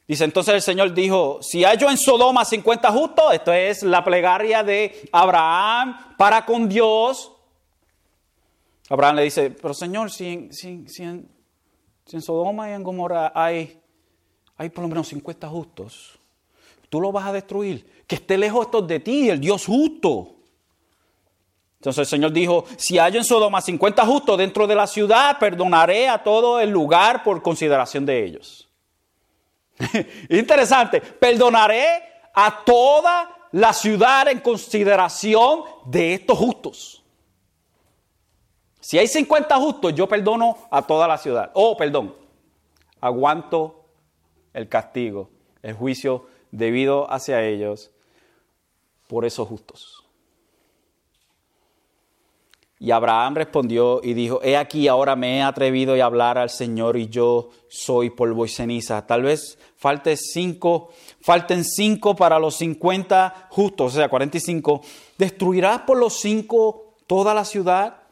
[0.07, 4.63] Dice, entonces el Señor dijo, si hallo en Sodoma 50 justos, esto es la plegaria
[4.63, 7.33] de Abraham para con Dios.
[8.89, 11.30] Abraham le dice, pero Señor, si en, si, en,
[12.21, 13.80] Sodoma y en Gomorra hay,
[14.56, 16.19] hay por lo menos 50 justos,
[16.89, 18.06] tú lo vas a destruir.
[18.08, 20.36] Que esté lejos de ti, el Dios justo.
[21.76, 26.08] Entonces el Señor dijo, si hay en Sodoma 50 justos dentro de la ciudad, perdonaré
[26.08, 28.69] a todo el lugar por consideración de ellos.
[30.30, 36.96] Interesante, perdonaré a toda la ciudad en consideración de estos justos.
[38.88, 41.52] Si hay 50 justos, yo perdono a toda la ciudad.
[41.56, 42.15] Oh, perdón,
[43.02, 43.84] aguanto
[44.54, 45.30] el castigo,
[45.62, 47.91] el juicio debido hacia ellos
[49.10, 50.06] por esos justos.
[52.80, 56.95] Y Abraham respondió y dijo, he aquí ahora me he atrevido a hablar al Señor
[56.95, 59.06] y yo soy polvo y ceniza.
[59.06, 64.80] Tal vez falte cinco, falten cinco para los cincuenta justos, o sea, cuarenta y cinco.
[65.17, 68.07] ¿Destruirás por los cinco toda la ciudad?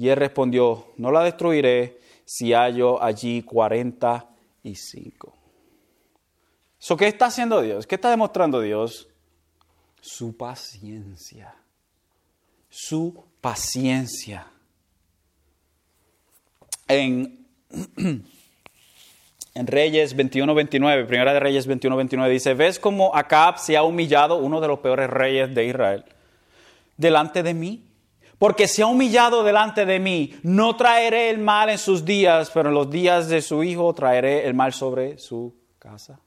[0.00, 4.30] Y él respondió, no la destruiré si hallo allí cuarenta
[4.62, 5.34] y cinco.
[6.96, 7.86] ¿Qué está haciendo Dios?
[7.86, 9.08] ¿Qué está demostrando Dios?
[10.00, 11.54] Su paciencia.
[12.70, 14.46] Su paciencia.
[16.88, 17.46] En,
[17.98, 24.62] en Reyes 21-29, Primera de Reyes 21-29 dice, ¿ves cómo Acab se ha humillado, uno
[24.62, 26.04] de los peores reyes de Israel,
[26.96, 27.89] delante de mí?
[28.40, 32.70] Porque se ha humillado delante de mí, no traeré el mal en sus días, pero
[32.70, 36.18] en los días de su hijo traeré el mal sobre su casa.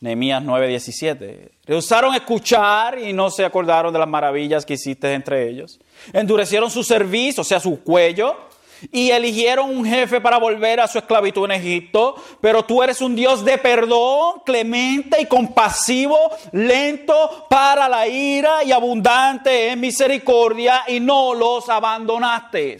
[0.00, 1.52] Nehemías 9:17.
[1.64, 5.80] Rehusaron escuchar y no se acordaron de las maravillas que hiciste entre ellos.
[6.12, 8.36] Endurecieron su servicio, o sea, su cuello,
[8.92, 12.16] y eligieron un jefe para volver a su esclavitud en Egipto.
[12.40, 16.18] Pero tú eres un Dios de perdón, clemente y compasivo,
[16.52, 22.78] lento para la ira y abundante en misericordia, y no los abandonaste.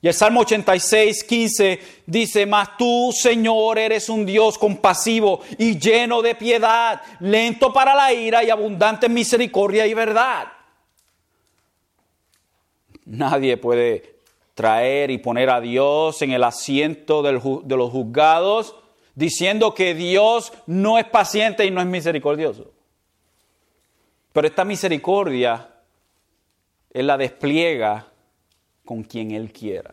[0.00, 6.22] Y el Salmo 86, 15 dice, mas tú, Señor, eres un Dios compasivo y lleno
[6.22, 10.57] de piedad, lento para la ira y abundante en misericordia y verdad.
[13.08, 14.18] Nadie puede
[14.54, 17.32] traer y poner a Dios en el asiento de
[17.76, 18.76] los juzgados
[19.14, 22.70] diciendo que Dios no es paciente y no es misericordioso.
[24.32, 25.68] Pero esta misericordia
[26.90, 28.06] Él la despliega
[28.84, 29.92] con quien Él quiera.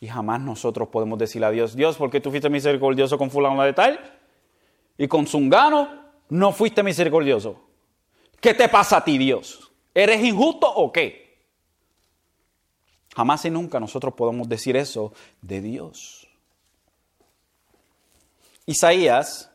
[0.00, 3.62] Y jamás nosotros podemos decirle a Dios, Dios, ¿por qué tú fuiste misericordioso con fulano
[3.62, 4.00] de tal?
[4.96, 5.88] Y con Zungano
[6.28, 7.60] no fuiste misericordioso.
[8.40, 9.70] ¿Qué te pasa a ti, Dios?
[9.92, 11.21] ¿Eres injusto o qué?
[13.14, 16.28] Jamás y nunca nosotros podemos decir eso de Dios.
[18.66, 19.50] Isaías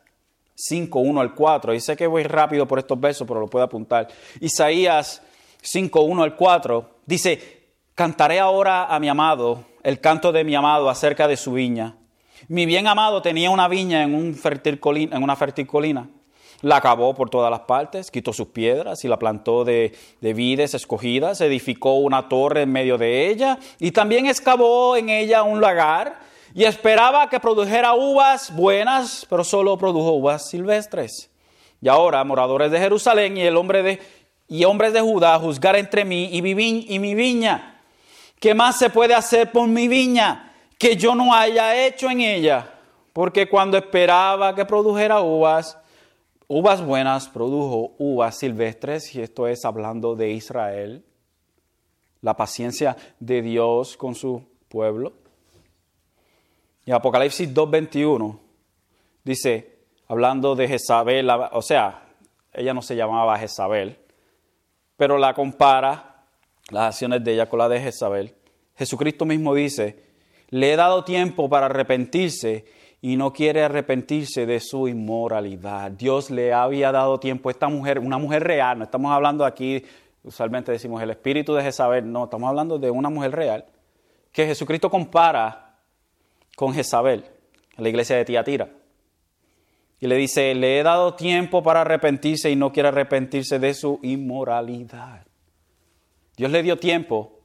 [0.55, 3.66] 5, 1 al 4, y sé que voy rápido por estos versos, pero lo puedo
[3.66, 4.08] apuntar.
[4.39, 5.22] Isaías
[5.62, 7.58] 5, 1 al 4 dice,
[7.95, 11.95] Cantaré ahora a mi amado el canto de mi amado acerca de su viña.
[12.47, 16.10] Mi bien amado tenía una viña en, un en una fértil colina.
[16.62, 20.74] La acabó por todas las partes, quitó sus piedras y la plantó de, de vides
[20.74, 26.20] escogidas, edificó una torre en medio de ella y también excavó en ella un lagar
[26.55, 31.30] y esperaba que produjera uvas buenas, pero solo produjo uvas silvestres.
[31.82, 34.01] Y ahora, moradores de Jerusalén y, el hombre de,
[34.47, 37.82] y hombres de Judá, juzgar entre mí y mi, y mi viña.
[38.39, 42.74] ¿Qué más se puede hacer por mi viña que yo no haya hecho en ella?
[43.14, 45.78] Porque cuando esperaba que produjera uvas,
[46.48, 51.04] uvas buenas, produjo uvas silvestres, y esto es hablando de Israel,
[52.22, 55.14] la paciencia de Dios con su pueblo.
[56.86, 58.39] Y Apocalipsis 2.21
[59.24, 62.08] dice, hablando de Jezabel, o sea,
[62.54, 63.98] ella no se llamaba Jezabel,
[64.95, 66.26] pero la compara
[66.70, 68.36] las acciones de ella con las de Jezabel.
[68.76, 70.04] Jesucristo mismo dice,
[70.50, 72.66] le he dado tiempo para arrepentirse
[73.02, 75.91] y no quiere arrepentirse de su inmoralidad.
[75.91, 79.84] Dios le había dado tiempo a esta mujer, una mujer real, no estamos hablando aquí,
[80.24, 83.66] usualmente decimos el espíritu de Jezabel, no, estamos hablando de una mujer real,
[84.32, 85.76] que Jesucristo compara
[86.56, 87.26] con Jezabel
[87.78, 88.70] en la iglesia de Tiatira.
[90.00, 94.00] Y le dice, le he dado tiempo para arrepentirse y no quiere arrepentirse de su
[94.04, 95.26] inmoralidad.
[96.36, 97.39] Dios le dio tiempo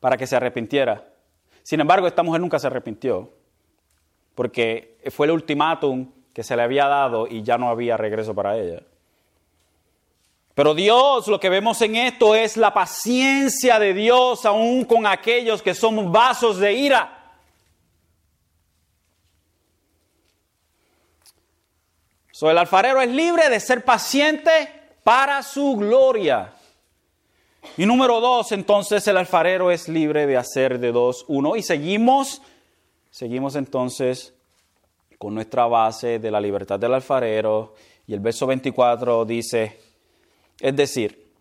[0.00, 1.12] para que se arrepintiera.
[1.62, 3.37] Sin embargo, esta mujer nunca se arrepintió,
[4.38, 8.56] porque fue el ultimátum que se le había dado y ya no había regreso para
[8.56, 8.84] ella.
[10.54, 15.60] Pero Dios, lo que vemos en esto es la paciencia de Dios aún con aquellos
[15.60, 17.32] que somos vasos de ira.
[22.30, 24.72] So, el alfarero es libre de ser paciente
[25.02, 26.52] para su gloria.
[27.76, 31.56] Y número dos, entonces el alfarero es libre de hacer de dos uno.
[31.56, 32.40] Y seguimos,
[33.10, 34.34] seguimos entonces
[35.18, 37.74] con nuestra base de la libertad del alfarero.
[38.06, 39.80] Y el verso 24 dice,
[40.60, 41.32] es decir,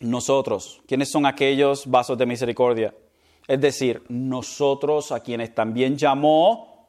[0.00, 2.94] nosotros, ¿quiénes son aquellos vasos de misericordia?
[3.46, 6.88] Es decir, nosotros a quienes también llamó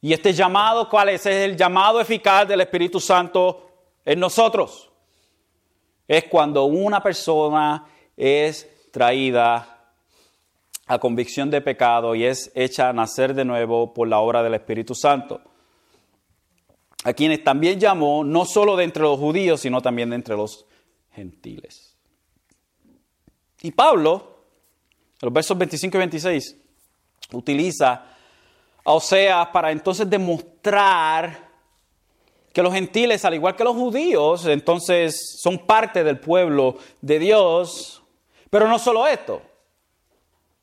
[0.00, 1.26] y este llamado, ¿cuál es?
[1.26, 3.70] Es el llamado eficaz del Espíritu Santo
[4.04, 4.90] en nosotros.
[6.06, 7.84] Es cuando una persona
[8.16, 9.77] es traída
[10.88, 14.54] a convicción de pecado y es hecha a nacer de nuevo por la obra del
[14.54, 15.40] Espíritu Santo.
[17.04, 20.66] A quienes también llamó, no solo de entre los judíos, sino también de entre los
[21.12, 21.96] gentiles.
[23.62, 24.38] Y Pablo,
[25.20, 26.56] en los versos 25 y 26,
[27.32, 28.16] utiliza
[28.90, 31.46] o sea, para entonces demostrar
[32.54, 38.02] que los gentiles, al igual que los judíos, entonces son parte del pueblo de Dios.
[38.48, 39.42] Pero no solo esto,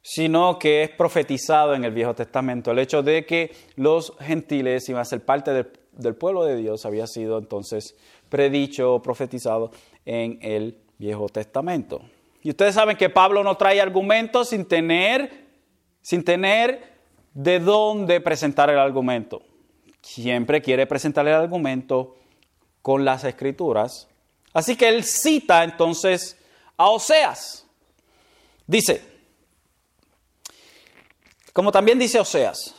[0.07, 2.69] sino que es profetizado en el Viejo Testamento.
[2.69, 6.85] El hecho de que los gentiles iban a ser parte del, del pueblo de Dios
[6.85, 7.95] había sido entonces
[8.29, 9.71] predicho, profetizado
[10.05, 12.01] en el Viejo Testamento.
[12.43, 15.47] Y ustedes saben que Pablo no trae argumentos sin tener,
[16.03, 16.83] sin tener
[17.33, 19.41] de dónde presentar el argumento.
[20.03, 22.15] Siempre quiere presentar el argumento
[22.83, 24.07] con las escrituras.
[24.53, 26.37] Así que él cita entonces
[26.77, 27.65] a Oseas.
[28.67, 29.14] Dice,
[31.55, 32.75] como también dice Oseas,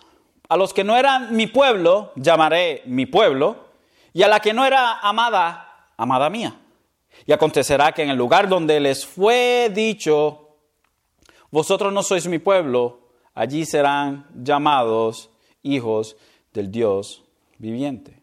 [0.50, 3.68] a los que no eran mi pueblo, llamaré mi pueblo,
[4.12, 6.60] y a la que no era amada, amada mía.
[7.24, 10.58] Y acontecerá que en el lugar donde les fue dicho,
[11.50, 13.00] vosotros no sois mi pueblo,
[13.32, 15.30] allí serán llamados
[15.62, 16.14] hijos
[16.52, 17.24] del Dios
[17.56, 18.20] viviente.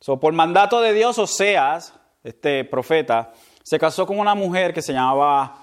[0.00, 1.92] So, por mandato de Dios, Oseas,
[2.24, 5.58] este profeta, se casó con una mujer que se llamaba,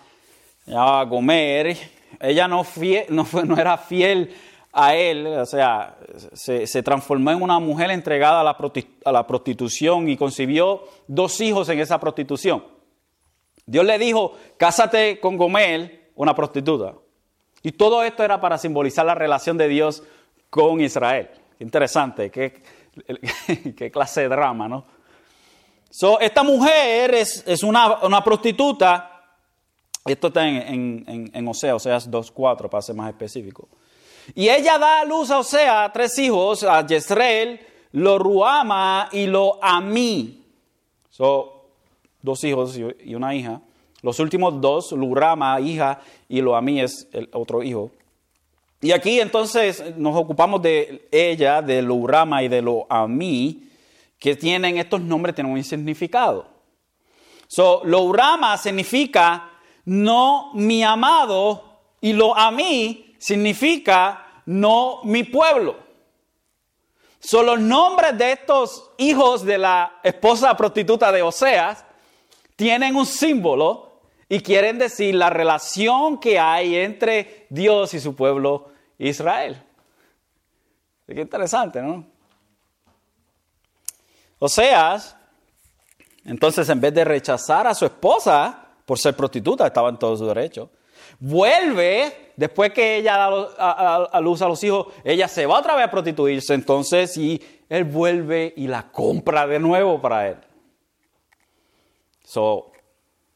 [0.67, 1.97] Gomer.
[2.20, 4.34] Ella no, no, fue, no, era fiel
[4.72, 5.97] a él, o sea,
[6.34, 8.57] se, transformó en una mujer entregada a la,
[9.05, 12.64] a la prostitución y concibió dos hijos en esa prostitución.
[13.66, 16.93] Dios le dijo, cásate con Gomer, una prostituta.
[17.62, 20.03] Y todo esto era para simbolizar la relación de Dios
[20.49, 21.30] con Israel.
[21.60, 22.62] Interesante, qué,
[23.78, 24.86] qué clase de drama, ¿no?
[25.91, 29.09] So, esta mujer es, es una, una, prostituta,
[30.06, 33.68] esto está en, en, en, Osea, Oseas 2.4 para ser más específico.
[34.36, 37.60] Y ella da a luz a Osea tres hijos, a Jezreel,
[37.91, 40.43] lo Ruama y lo Amí.
[41.10, 41.66] So,
[42.22, 43.62] dos hijos y una hija.
[44.02, 47.91] Los últimos dos, Lurama, hija, y lo a mí es el otro hijo.
[48.82, 53.70] Y aquí entonces nos ocupamos de ella, de Lurama y de lo a mí,
[54.18, 56.47] que tienen estos nombres, tienen un significado.
[57.47, 59.49] So, Lurama significa
[59.90, 65.78] no mi amado y lo a mí significa no mi pueblo.
[67.20, 71.84] Son los nombres de estos hijos de la esposa prostituta de Oseas
[72.56, 78.70] tienen un símbolo y quieren decir la relación que hay entre Dios y su pueblo
[79.00, 79.60] Israel.
[81.08, 82.06] Qué interesante, ¿no?
[84.38, 85.16] Oseas,
[86.26, 90.26] entonces en vez de rechazar a su esposa por ser prostituta, estaba en todo su
[90.26, 90.72] derecho,
[91.20, 95.86] vuelve, después que ella da a, luz a los hijos, ella se va otra vez
[95.86, 100.38] a prostituirse, entonces, y él vuelve y la compra de nuevo para él.
[102.24, 102.72] So,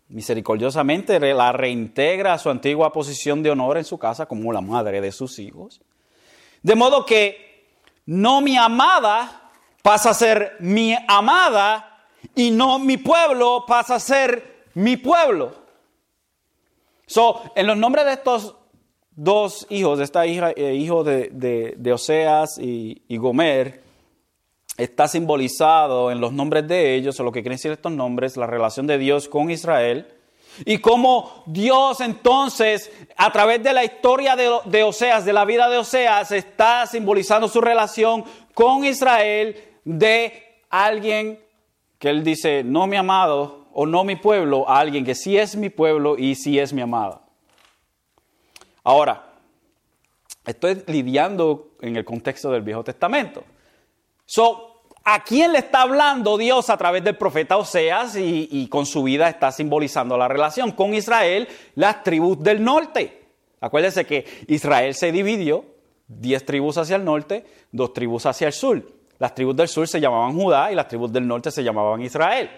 [0.07, 5.01] misericordiosamente la reintegra a su antigua posición de honor en su casa como la madre
[5.01, 5.81] de sus hijos.
[6.63, 7.75] De modo que
[8.07, 9.51] no mi amada
[9.83, 15.53] pasa a ser mi amada y no mi pueblo pasa a ser mi pueblo.
[17.05, 18.55] So, en los nombres de estos
[19.15, 23.83] dos hijos, de esta hija, eh, hijo de, Oseas y, y, Gomer,
[24.77, 28.47] está simbolizado en los nombres de ellos, o lo que quieren decir estos nombres, la
[28.47, 30.07] relación de Dios con Israel.
[30.65, 35.67] Y cómo Dios entonces, a través de la historia de, de Oseas, de la vida
[35.67, 41.39] de Oseas, está simbolizando su relación con Israel de alguien
[41.97, 45.55] que él dice, no mi amado, o no mi pueblo a alguien que sí es
[45.55, 47.21] mi pueblo y sí es mi amada.
[48.83, 49.33] Ahora,
[50.45, 53.43] estoy lidiando en el contexto del Viejo Testamento.
[54.25, 54.69] So,
[55.05, 59.03] ¿A quién le está hablando Dios a través del profeta Oseas y, y, con su
[59.03, 61.45] vida está simbolizando la relación con Israel,
[61.75, 63.25] las tribus del norte?
[63.59, 65.65] Acuérdense que Israel se dividió,
[66.07, 68.81] diez tribus hacia el norte, dos tribus hacia el sur.
[69.19, 72.49] Las tribus del sur se llamaban Judá y las tribus del norte se llamaban Israel.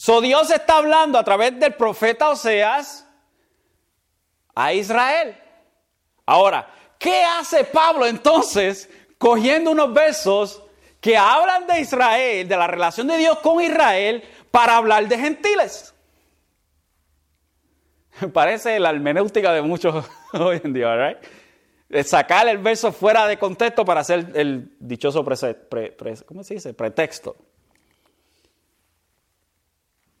[0.00, 3.04] So Dios está hablando a través del profeta Oseas
[4.54, 5.36] a Israel.
[6.24, 8.88] Ahora, ¿qué hace Pablo entonces
[9.18, 10.62] cogiendo unos versos
[11.00, 14.22] que hablan de Israel, de la relación de Dios con Israel,
[14.52, 15.92] para hablar de gentiles?
[18.32, 22.06] Parece la hermenéutica de muchos hoy en día, ¿right?
[22.06, 25.24] Sacar el verso fuera de contexto para hacer el dichoso
[26.24, 26.72] ¿cómo se dice?
[26.72, 27.47] pretexto.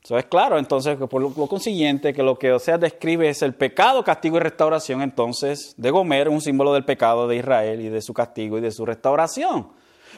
[0.08, 4.02] Eso es claro, entonces, por lo, consiguiente, que lo que Oseas describe es el pecado,
[4.02, 8.14] castigo y restauración, entonces, de Gomer, un símbolo del pecado de Israel y de su
[8.14, 9.68] castigo y de su restauración.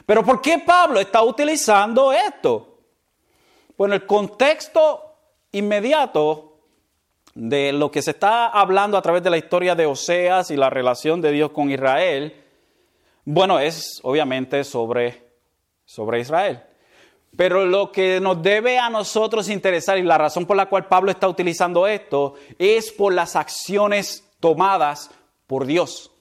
[0.05, 2.77] Pero ¿por qué Pablo está utilizando esto?
[3.77, 5.13] Bueno, el contexto
[5.51, 6.53] inmediato
[7.35, 10.69] de lo que se está hablando a través de la historia de Oseas y la
[10.69, 12.41] relación de Dios con Israel,
[13.25, 15.33] bueno, es obviamente sobre,
[15.83, 16.63] sobre Israel.
[17.35, 21.11] Pero lo que nos debe a nosotros interesar y la razón por la cual Pablo
[21.11, 25.11] está utilizando esto es por las acciones tomadas
[25.47, 26.11] por Dios.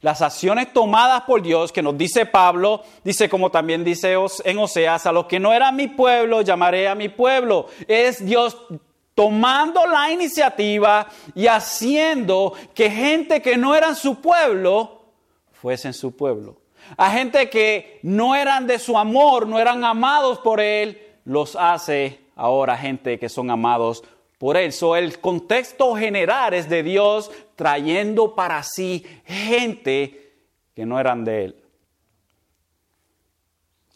[0.00, 5.06] Las acciones tomadas por Dios que nos dice Pablo, dice como también dice en Oseas,
[5.06, 7.68] a los que no eran mi pueblo, llamaré a mi pueblo.
[7.86, 8.56] Es Dios
[9.14, 15.02] tomando la iniciativa y haciendo que gente que no eran su pueblo
[15.52, 16.61] fuesen su pueblo.
[16.96, 22.20] A gente que no eran de su amor, no eran amados por Él, los hace
[22.36, 24.04] ahora gente que son amados
[24.38, 24.72] por Él.
[24.72, 30.32] So, el contexto general es de Dios trayendo para sí gente
[30.74, 31.56] que no eran de Él.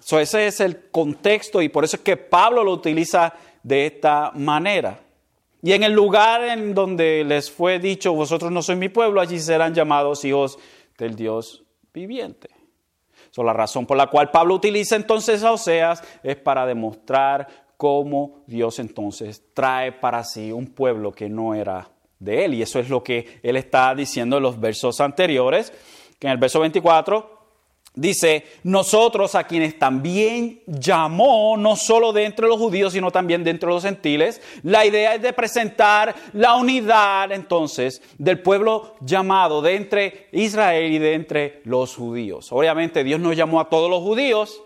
[0.01, 4.31] So, ese es el contexto y por eso es que Pablo lo utiliza de esta
[4.35, 5.01] manera.
[5.63, 9.41] Y en el lugar en donde les fue dicho, vosotros no sois mi pueblo, allí
[9.41, 10.59] serán llamados hijos
[10.97, 12.56] del Dios viviente
[13.45, 18.79] la razón por la cual Pablo utiliza entonces a Oseas es para demostrar cómo Dios
[18.79, 22.55] entonces trae para sí un pueblo que no era de él.
[22.55, 25.73] Y eso es lo que él está diciendo en los versos anteriores,
[26.19, 27.36] que en el verso 24
[27.97, 33.71] Dice, nosotros a quienes también llamó, no solo de entre los judíos, sino también dentro
[33.71, 34.43] de los gentiles.
[34.63, 40.99] La idea es de presentar la unidad entonces del pueblo llamado de entre Israel y
[40.99, 42.53] de entre los judíos.
[42.53, 44.63] Obviamente Dios no llamó a todos los judíos,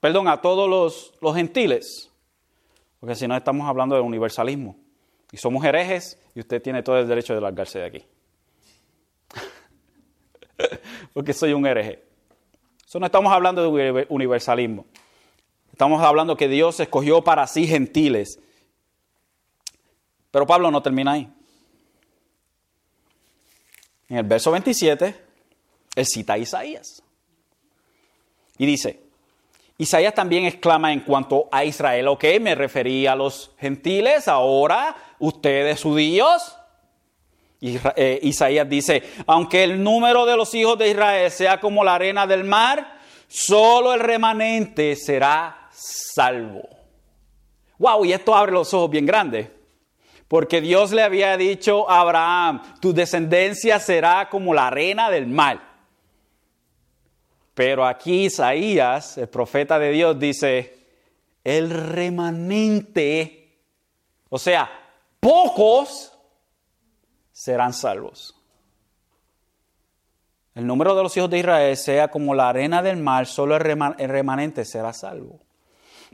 [0.00, 2.10] perdón, a todos los, los gentiles,
[2.98, 4.78] porque si no estamos hablando de universalismo.
[5.32, 8.04] Y somos herejes y usted tiene todo el derecho de largarse de aquí.
[11.12, 12.09] porque soy un hereje.
[12.90, 14.84] Eso no estamos hablando de universalismo.
[15.70, 18.40] Estamos hablando que Dios escogió para sí gentiles.
[20.32, 21.32] Pero Pablo no termina ahí.
[24.08, 25.14] En el verso 27,
[25.94, 27.00] él cita a Isaías.
[28.58, 28.98] Y dice,
[29.78, 35.80] Isaías también exclama en cuanto a Israel, ok, me refería a los gentiles, ahora ustedes
[35.80, 36.56] judíos.
[37.62, 42.26] Eh, Isaías dice, aunque el número de los hijos de Israel sea como la arena
[42.26, 42.98] del mar,
[43.28, 46.62] solo el remanente será salvo.
[47.78, 49.48] Wow, y esto abre los ojos bien grandes.
[50.26, 55.60] Porque Dios le había dicho a Abraham, tu descendencia será como la arena del mar.
[57.52, 60.86] Pero aquí Isaías, el profeta de Dios, dice,
[61.42, 63.58] el remanente,
[64.28, 64.70] o sea,
[65.18, 66.12] pocos
[67.40, 68.36] serán salvos.
[70.54, 73.62] El número de los hijos de Israel sea como la arena del mar, solo el
[73.62, 75.40] remanente será salvo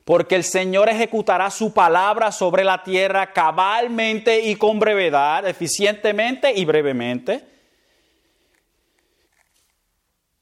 [0.04, 6.64] porque el Señor ejecutará su palabra sobre la tierra cabalmente y con brevedad, eficientemente y
[6.64, 7.44] brevemente.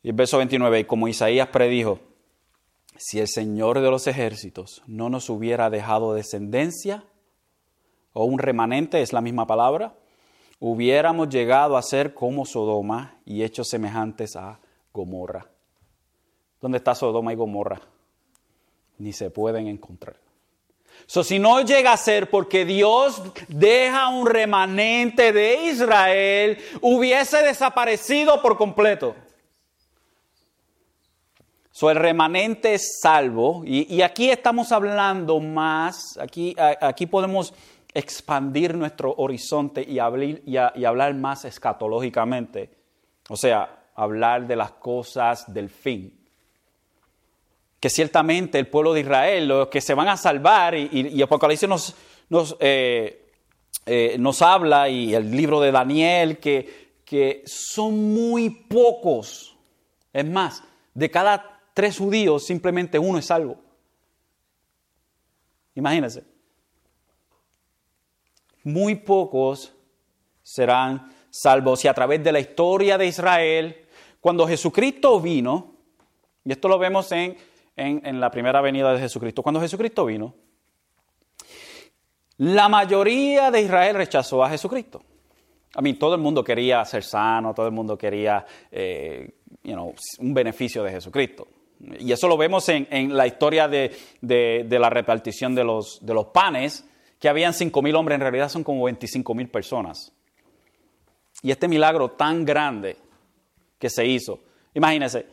[0.02, 1.98] Y el verso 29, y como Isaías predijo,
[2.98, 7.04] si el Señor de los ejércitos no nos hubiera dejado descendencia,
[8.12, 9.94] o un remanente, es la misma palabra,
[10.60, 14.60] hubiéramos llegado a ser como Sodoma y hechos semejantes a
[14.92, 15.46] Gomorra.
[16.60, 17.80] ¿Dónde está Sodoma y Gomorra?
[18.98, 20.16] ni se pueden encontrar.
[21.06, 28.40] So, si no llega a ser porque Dios deja un remanente de Israel, hubiese desaparecido
[28.40, 29.14] por completo.
[31.72, 37.52] So, el remanente es salvo, y, aquí estamos hablando más, aquí, aquí podemos
[37.94, 42.70] expandir nuestro horizonte y hablar, más escatológicamente,
[43.28, 46.20] o sea, hablar de las cosas del fin
[47.84, 51.94] que ciertamente el pueblo de Israel, los que se van a salvar, y, Apocalipsis nos,
[52.30, 53.26] nos, eh,
[53.84, 59.54] eh, nos, habla, y el libro de Daniel, que, que son muy pocos.
[60.14, 60.64] Es más,
[60.94, 63.58] de cada tres judíos, simplemente uno es salvo.
[65.74, 66.24] Imagínense.
[68.64, 69.72] Muy pocos
[70.42, 71.84] serán salvos.
[71.84, 73.86] Y a través de la historia de Israel,
[74.20, 75.76] cuando Jesucristo vino,
[76.44, 77.36] y esto lo vemos en
[77.76, 79.42] en, la primera venida de Jesucristo.
[79.42, 80.34] Cuando Jesucristo vino,
[82.38, 85.02] la mayoría de Israel rechazó a Jesucristo.
[85.74, 90.84] A mí, todo el mundo quería ser sano, todo el mundo quería eh, un beneficio
[90.84, 91.48] de Jesucristo.
[91.98, 93.90] Y eso lo vemos en, la historia de,
[94.22, 96.88] la repartición de los, de los panes,
[97.24, 100.12] que habían 5 mil hombres, en realidad son como 25 mil personas.
[101.40, 102.98] Y este milagro tan grande
[103.78, 104.40] que se hizo,
[104.74, 105.24] imagínense,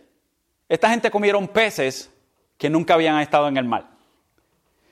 [0.70, 2.10] esta gente comieron peces
[2.58, 3.90] que nunca habían estado en el mar.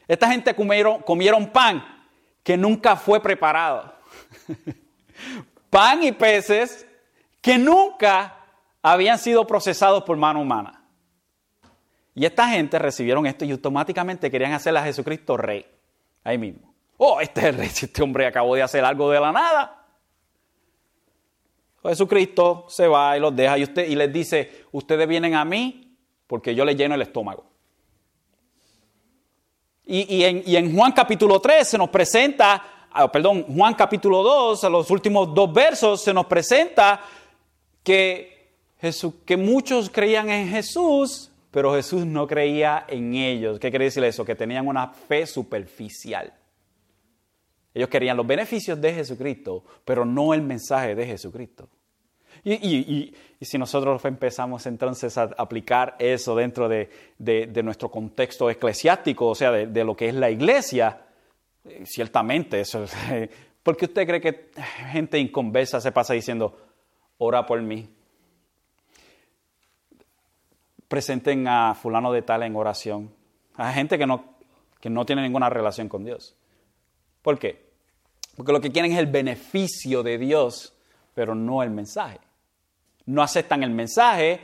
[0.09, 1.81] Esta gente comieron, comieron pan
[2.43, 3.95] que nunca fue preparado.
[5.69, 6.85] pan y peces
[7.39, 8.35] que nunca
[8.81, 10.83] habían sido procesados por mano humana.
[12.13, 15.65] Y esta gente recibieron esto y automáticamente querían hacer a Jesucristo rey.
[16.25, 16.68] Ahí mismo.
[17.01, 19.87] Oh, este este hombre acabó de hacer algo de la nada.
[21.81, 25.95] Jesucristo se va y los deja y, usted, y les dice, ustedes vienen a mí
[26.27, 27.45] porque yo les lleno el estómago.
[29.85, 34.91] Y, en, Juan capítulo 3 se nos presenta, ah, perdón, Juan capítulo 2, a los
[34.91, 37.01] últimos dos versos, se nos presenta
[37.81, 43.57] que, Jesús, que muchos creían en Jesús, pero Jesús no creía en ellos.
[43.57, 44.23] ¿Qué quiere decir eso?
[44.23, 46.38] Que tenían una fe superficial.
[47.73, 51.69] Ellos querían los beneficios de Jesucristo, pero no el mensaje de Jesucristo.
[52.43, 56.89] Y, si nosotros empezamos entonces a aplicar eso dentro de,
[57.63, 61.01] nuestro contexto eclesiástico, o sea, de, lo que es la iglesia,
[61.65, 62.85] eh, ciertamente eso
[63.63, 64.51] ¿Por qué usted cree que
[64.91, 66.57] gente inconversa se pasa diciendo,
[67.17, 67.89] ora por mí?
[70.87, 73.13] Presenten a fulano de tal en oración.
[73.55, 74.23] A gente que no,
[74.79, 76.35] que no tiene ninguna relación con Dios.
[77.21, 77.69] ¿Por qué?
[78.35, 80.73] Porque lo que quieren es el beneficio de Dios,
[81.13, 82.19] pero no el mensaje
[83.09, 84.39] no aceptan el mensaje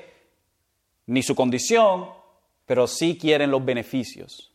[1.06, 2.10] ni su condición,
[2.66, 4.52] pero sí quieren los beneficios.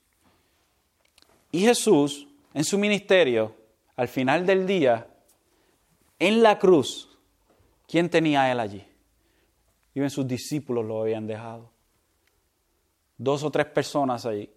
[1.53, 3.55] Y Jesús, en su ministerio,
[3.95, 5.07] al final del día,
[6.19, 7.17] en la cruz,
[7.87, 8.85] ¿quién tenía él allí?
[9.95, 11.71] Y sus discípulos lo habían dejado.
[13.17, 14.51] Dos o tres personas allí.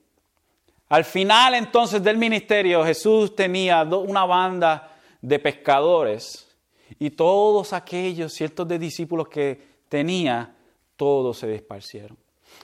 [0.93, 6.47] Al final entonces del ministerio, Jesús tenía una banda de pescadores
[6.99, 10.53] y todos aquellos ciertos de discípulos que tenía,
[10.95, 12.15] todos se desparcieron.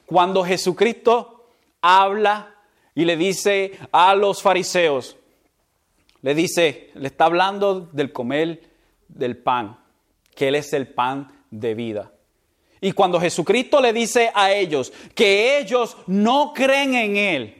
[0.06, 1.48] Cuando Jesucristo
[1.82, 2.56] habla
[2.94, 5.18] y le dice a los fariseos,
[6.22, 8.62] le dice, le está hablando del comer
[9.08, 9.80] del pan,
[10.36, 12.12] que Él es el pan de vida.
[12.80, 17.59] Y cuando Jesucristo le dice a ellos que ellos no creen en Él,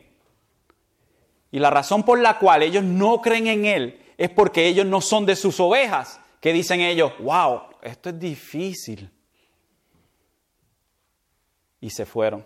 [1.52, 5.02] y la razón por la cual ellos no creen en Él es porque ellos no
[5.02, 7.12] son de sus ovejas, ¿Qué dicen ellos?
[7.20, 7.62] ¡Wow!
[7.82, 9.10] Esto es difícil.
[11.82, 12.46] Y se fueron.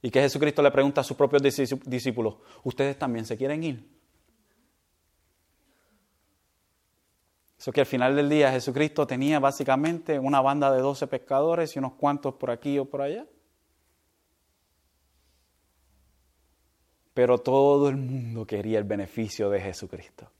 [0.00, 3.98] Y que Jesucristo le pregunta a sus propios discípulos, ¿ustedes también se quieren ir?
[7.58, 11.80] Eso que al final del día Jesucristo tenía básicamente una banda de 12 pescadores y
[11.80, 13.26] unos cuantos por aquí o por allá.
[17.18, 20.30] Pero todo el mundo quería el beneficio de Jesucristo.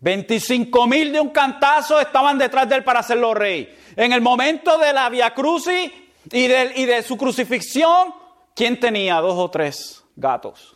[0.00, 3.68] 25 mil de un cantazo estaban detrás de él para hacerlo rey.
[3.96, 5.92] En el momento de la Via Crucis
[6.32, 8.14] y de, su crucifixión,
[8.54, 10.74] ¿quién tenía dos o tres gatos?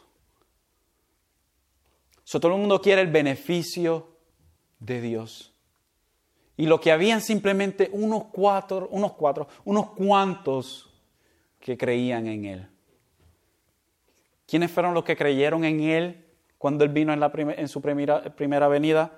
[2.30, 4.08] todo el mundo quiere el beneficio
[4.78, 5.54] de Dios.
[6.58, 10.90] Y lo que habían simplemente unos cuatro, unos cuatro, unos cuantos
[11.58, 12.70] que creían en Él.
[14.51, 16.24] ¿Quiénes fueron los que creyeron en Él
[16.59, 19.12] cuando Él vino en, la en su primera, primera venida?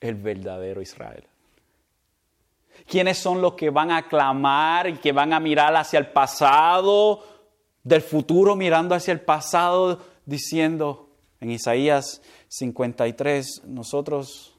[0.00, 1.24] El verdadero Israel.
[2.86, 7.22] ¿Quiénes son los que van a clamar y que van a mirar hacia el pasado,
[7.84, 14.56] del futuro mirando hacia el pasado, diciendo en Isaías 53, nosotros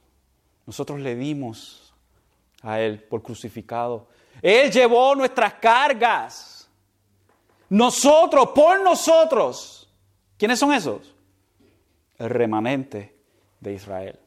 [0.65, 1.93] nosotros le dimos
[2.61, 4.07] a Él por crucificado.
[4.41, 6.69] Él llevó nuestras cargas.
[7.69, 9.80] Nosotros, por nosotros.
[10.41, 11.13] ¿Quiénes son esos?
[12.17, 13.15] El remanente
[13.59, 14.17] de Israel.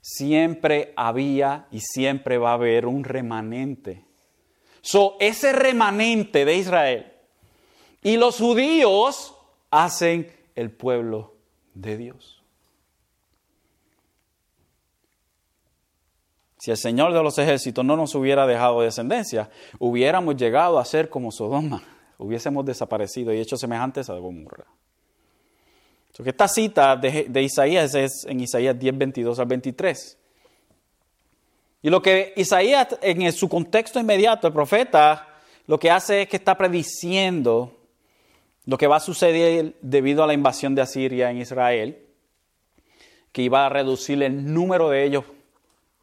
[0.00, 4.06] Siempre había y siempre va a haber un remanente.
[4.80, 7.12] So, ese remanente de Israel
[8.02, 9.34] y los judíos
[9.70, 11.34] hacen el pueblo
[11.74, 12.42] de Dios.
[16.56, 21.10] Si el Señor de los ejércitos no nos hubiera dejado descendencia, hubiéramos llegado a ser
[21.10, 24.66] como Sodoma, hubiésemos desaparecido y hecho semejantes a Gomorra.
[26.16, 30.18] que esta cita de, Isaías es en Isaías 10, 22 al 23.
[31.82, 35.28] Y lo que Isaías, en su contexto inmediato, el profeta,
[35.68, 37.72] lo que hace es que está prediciendo
[38.66, 42.04] lo que va a suceder debido a la invasión de Asiria en Israel,
[43.30, 45.24] que iba a reducir el número de ellos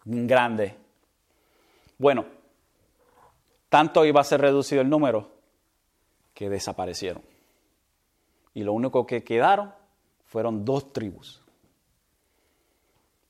[0.06, 0.76] grande.
[1.98, 2.26] Bueno,
[3.68, 5.35] tanto iba a ser reducido el número
[6.36, 7.24] que desaparecieron.
[8.54, 9.74] Y lo único que quedaron
[10.26, 11.42] fueron dos tribus.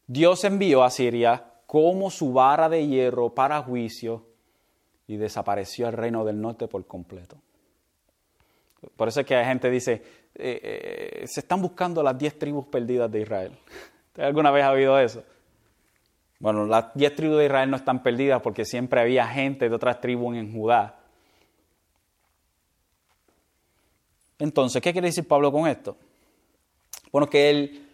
[0.07, 4.25] Dios envió a Siria como su vara de hierro para juicio
[5.07, 7.37] y desapareció el reino del norte por completo.
[8.95, 9.93] Por eso es que hay gente dice,
[10.35, 13.51] eh, eh, se están buscando las diez tribus perdidas de Israel.
[14.17, 15.23] ¿Alguna vez ha oído eso?
[16.39, 20.01] Bueno, las diez tribus de Israel no están perdidas porque siempre había gente de otras
[20.01, 21.04] tribus en Judá.
[24.39, 25.97] Entonces, ¿qué quiere decir Pablo con esto?
[27.11, 27.89] Bueno, que él,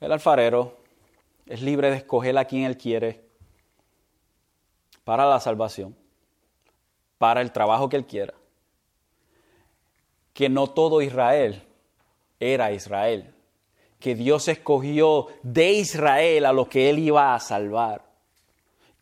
[0.00, 0.78] el alfarero,
[1.46, 3.20] es libre de escoger a quien él quiere
[5.04, 5.96] para la salvación,
[7.18, 8.34] para el trabajo que él quiera.
[10.32, 11.62] Que no todo Israel
[12.38, 13.34] era Israel
[14.00, 18.02] que Dios escogió de Israel a lo que él iba a salvar,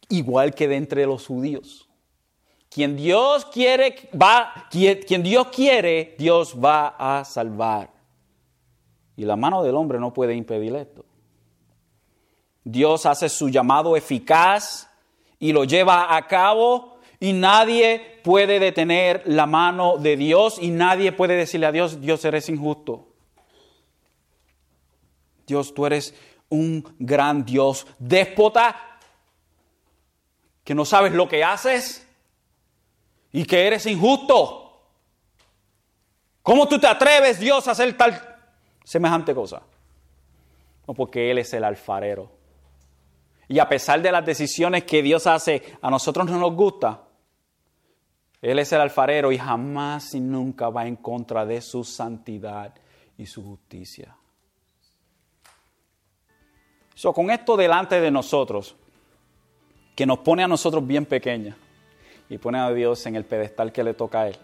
[0.09, 1.88] igual que de entre los judíos.
[2.71, 7.91] Quien Dios quiere va Dios quiere, Dios va a salvar.
[9.17, 11.05] Y la mano del hombre no puede impedir esto.
[12.65, 14.91] Dios hace su llamado eficaz
[15.39, 21.13] y lo lleva a cabo y nadie puede detener la mano de Dios y nadie
[21.13, 23.09] puede decirle a Dios, Dios eres injusto.
[25.47, 26.15] Dios, tú eres
[26.51, 28.77] un gran Dios déspota,
[30.63, 32.08] que no sabes lo que haces
[33.33, 34.83] y que eres injusto.
[36.43, 38.21] ¿Cómo tú te atreves, Dios, a hacer tal
[38.85, 39.63] semejante cosa?
[40.87, 42.31] No, porque Él es el alfarero.
[43.49, 47.03] Y a pesar de las decisiones que Dios hace, a nosotros no nos gusta.
[48.41, 52.75] Él es el alfarero y jamás y nunca va en contra de su santidad
[53.17, 54.19] y su justicia
[57.15, 58.75] con esto delante de nosotros,
[59.95, 61.57] que nos pone a nosotros bien pequeños
[62.29, 64.37] y pone a Dios en el pedestal que le toca a Él,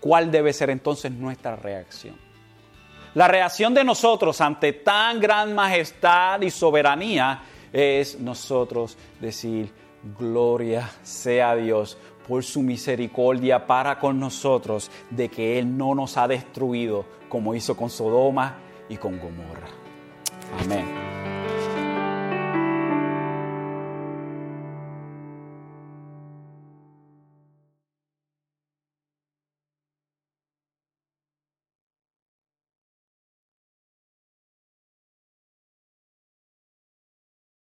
[0.00, 2.16] ¿cuál debe ser entonces nuestra reacción?
[3.14, 9.72] La reacción de nosotros ante tan gran majestad y soberanía es nosotros decir,
[10.18, 11.96] gloria sea Dios
[12.28, 17.76] por su misericordia para con nosotros, de que Él no nos ha destruido como hizo
[17.76, 18.56] con Sodoma
[18.88, 19.68] y con Gomorra.
[20.60, 21.15] Amén.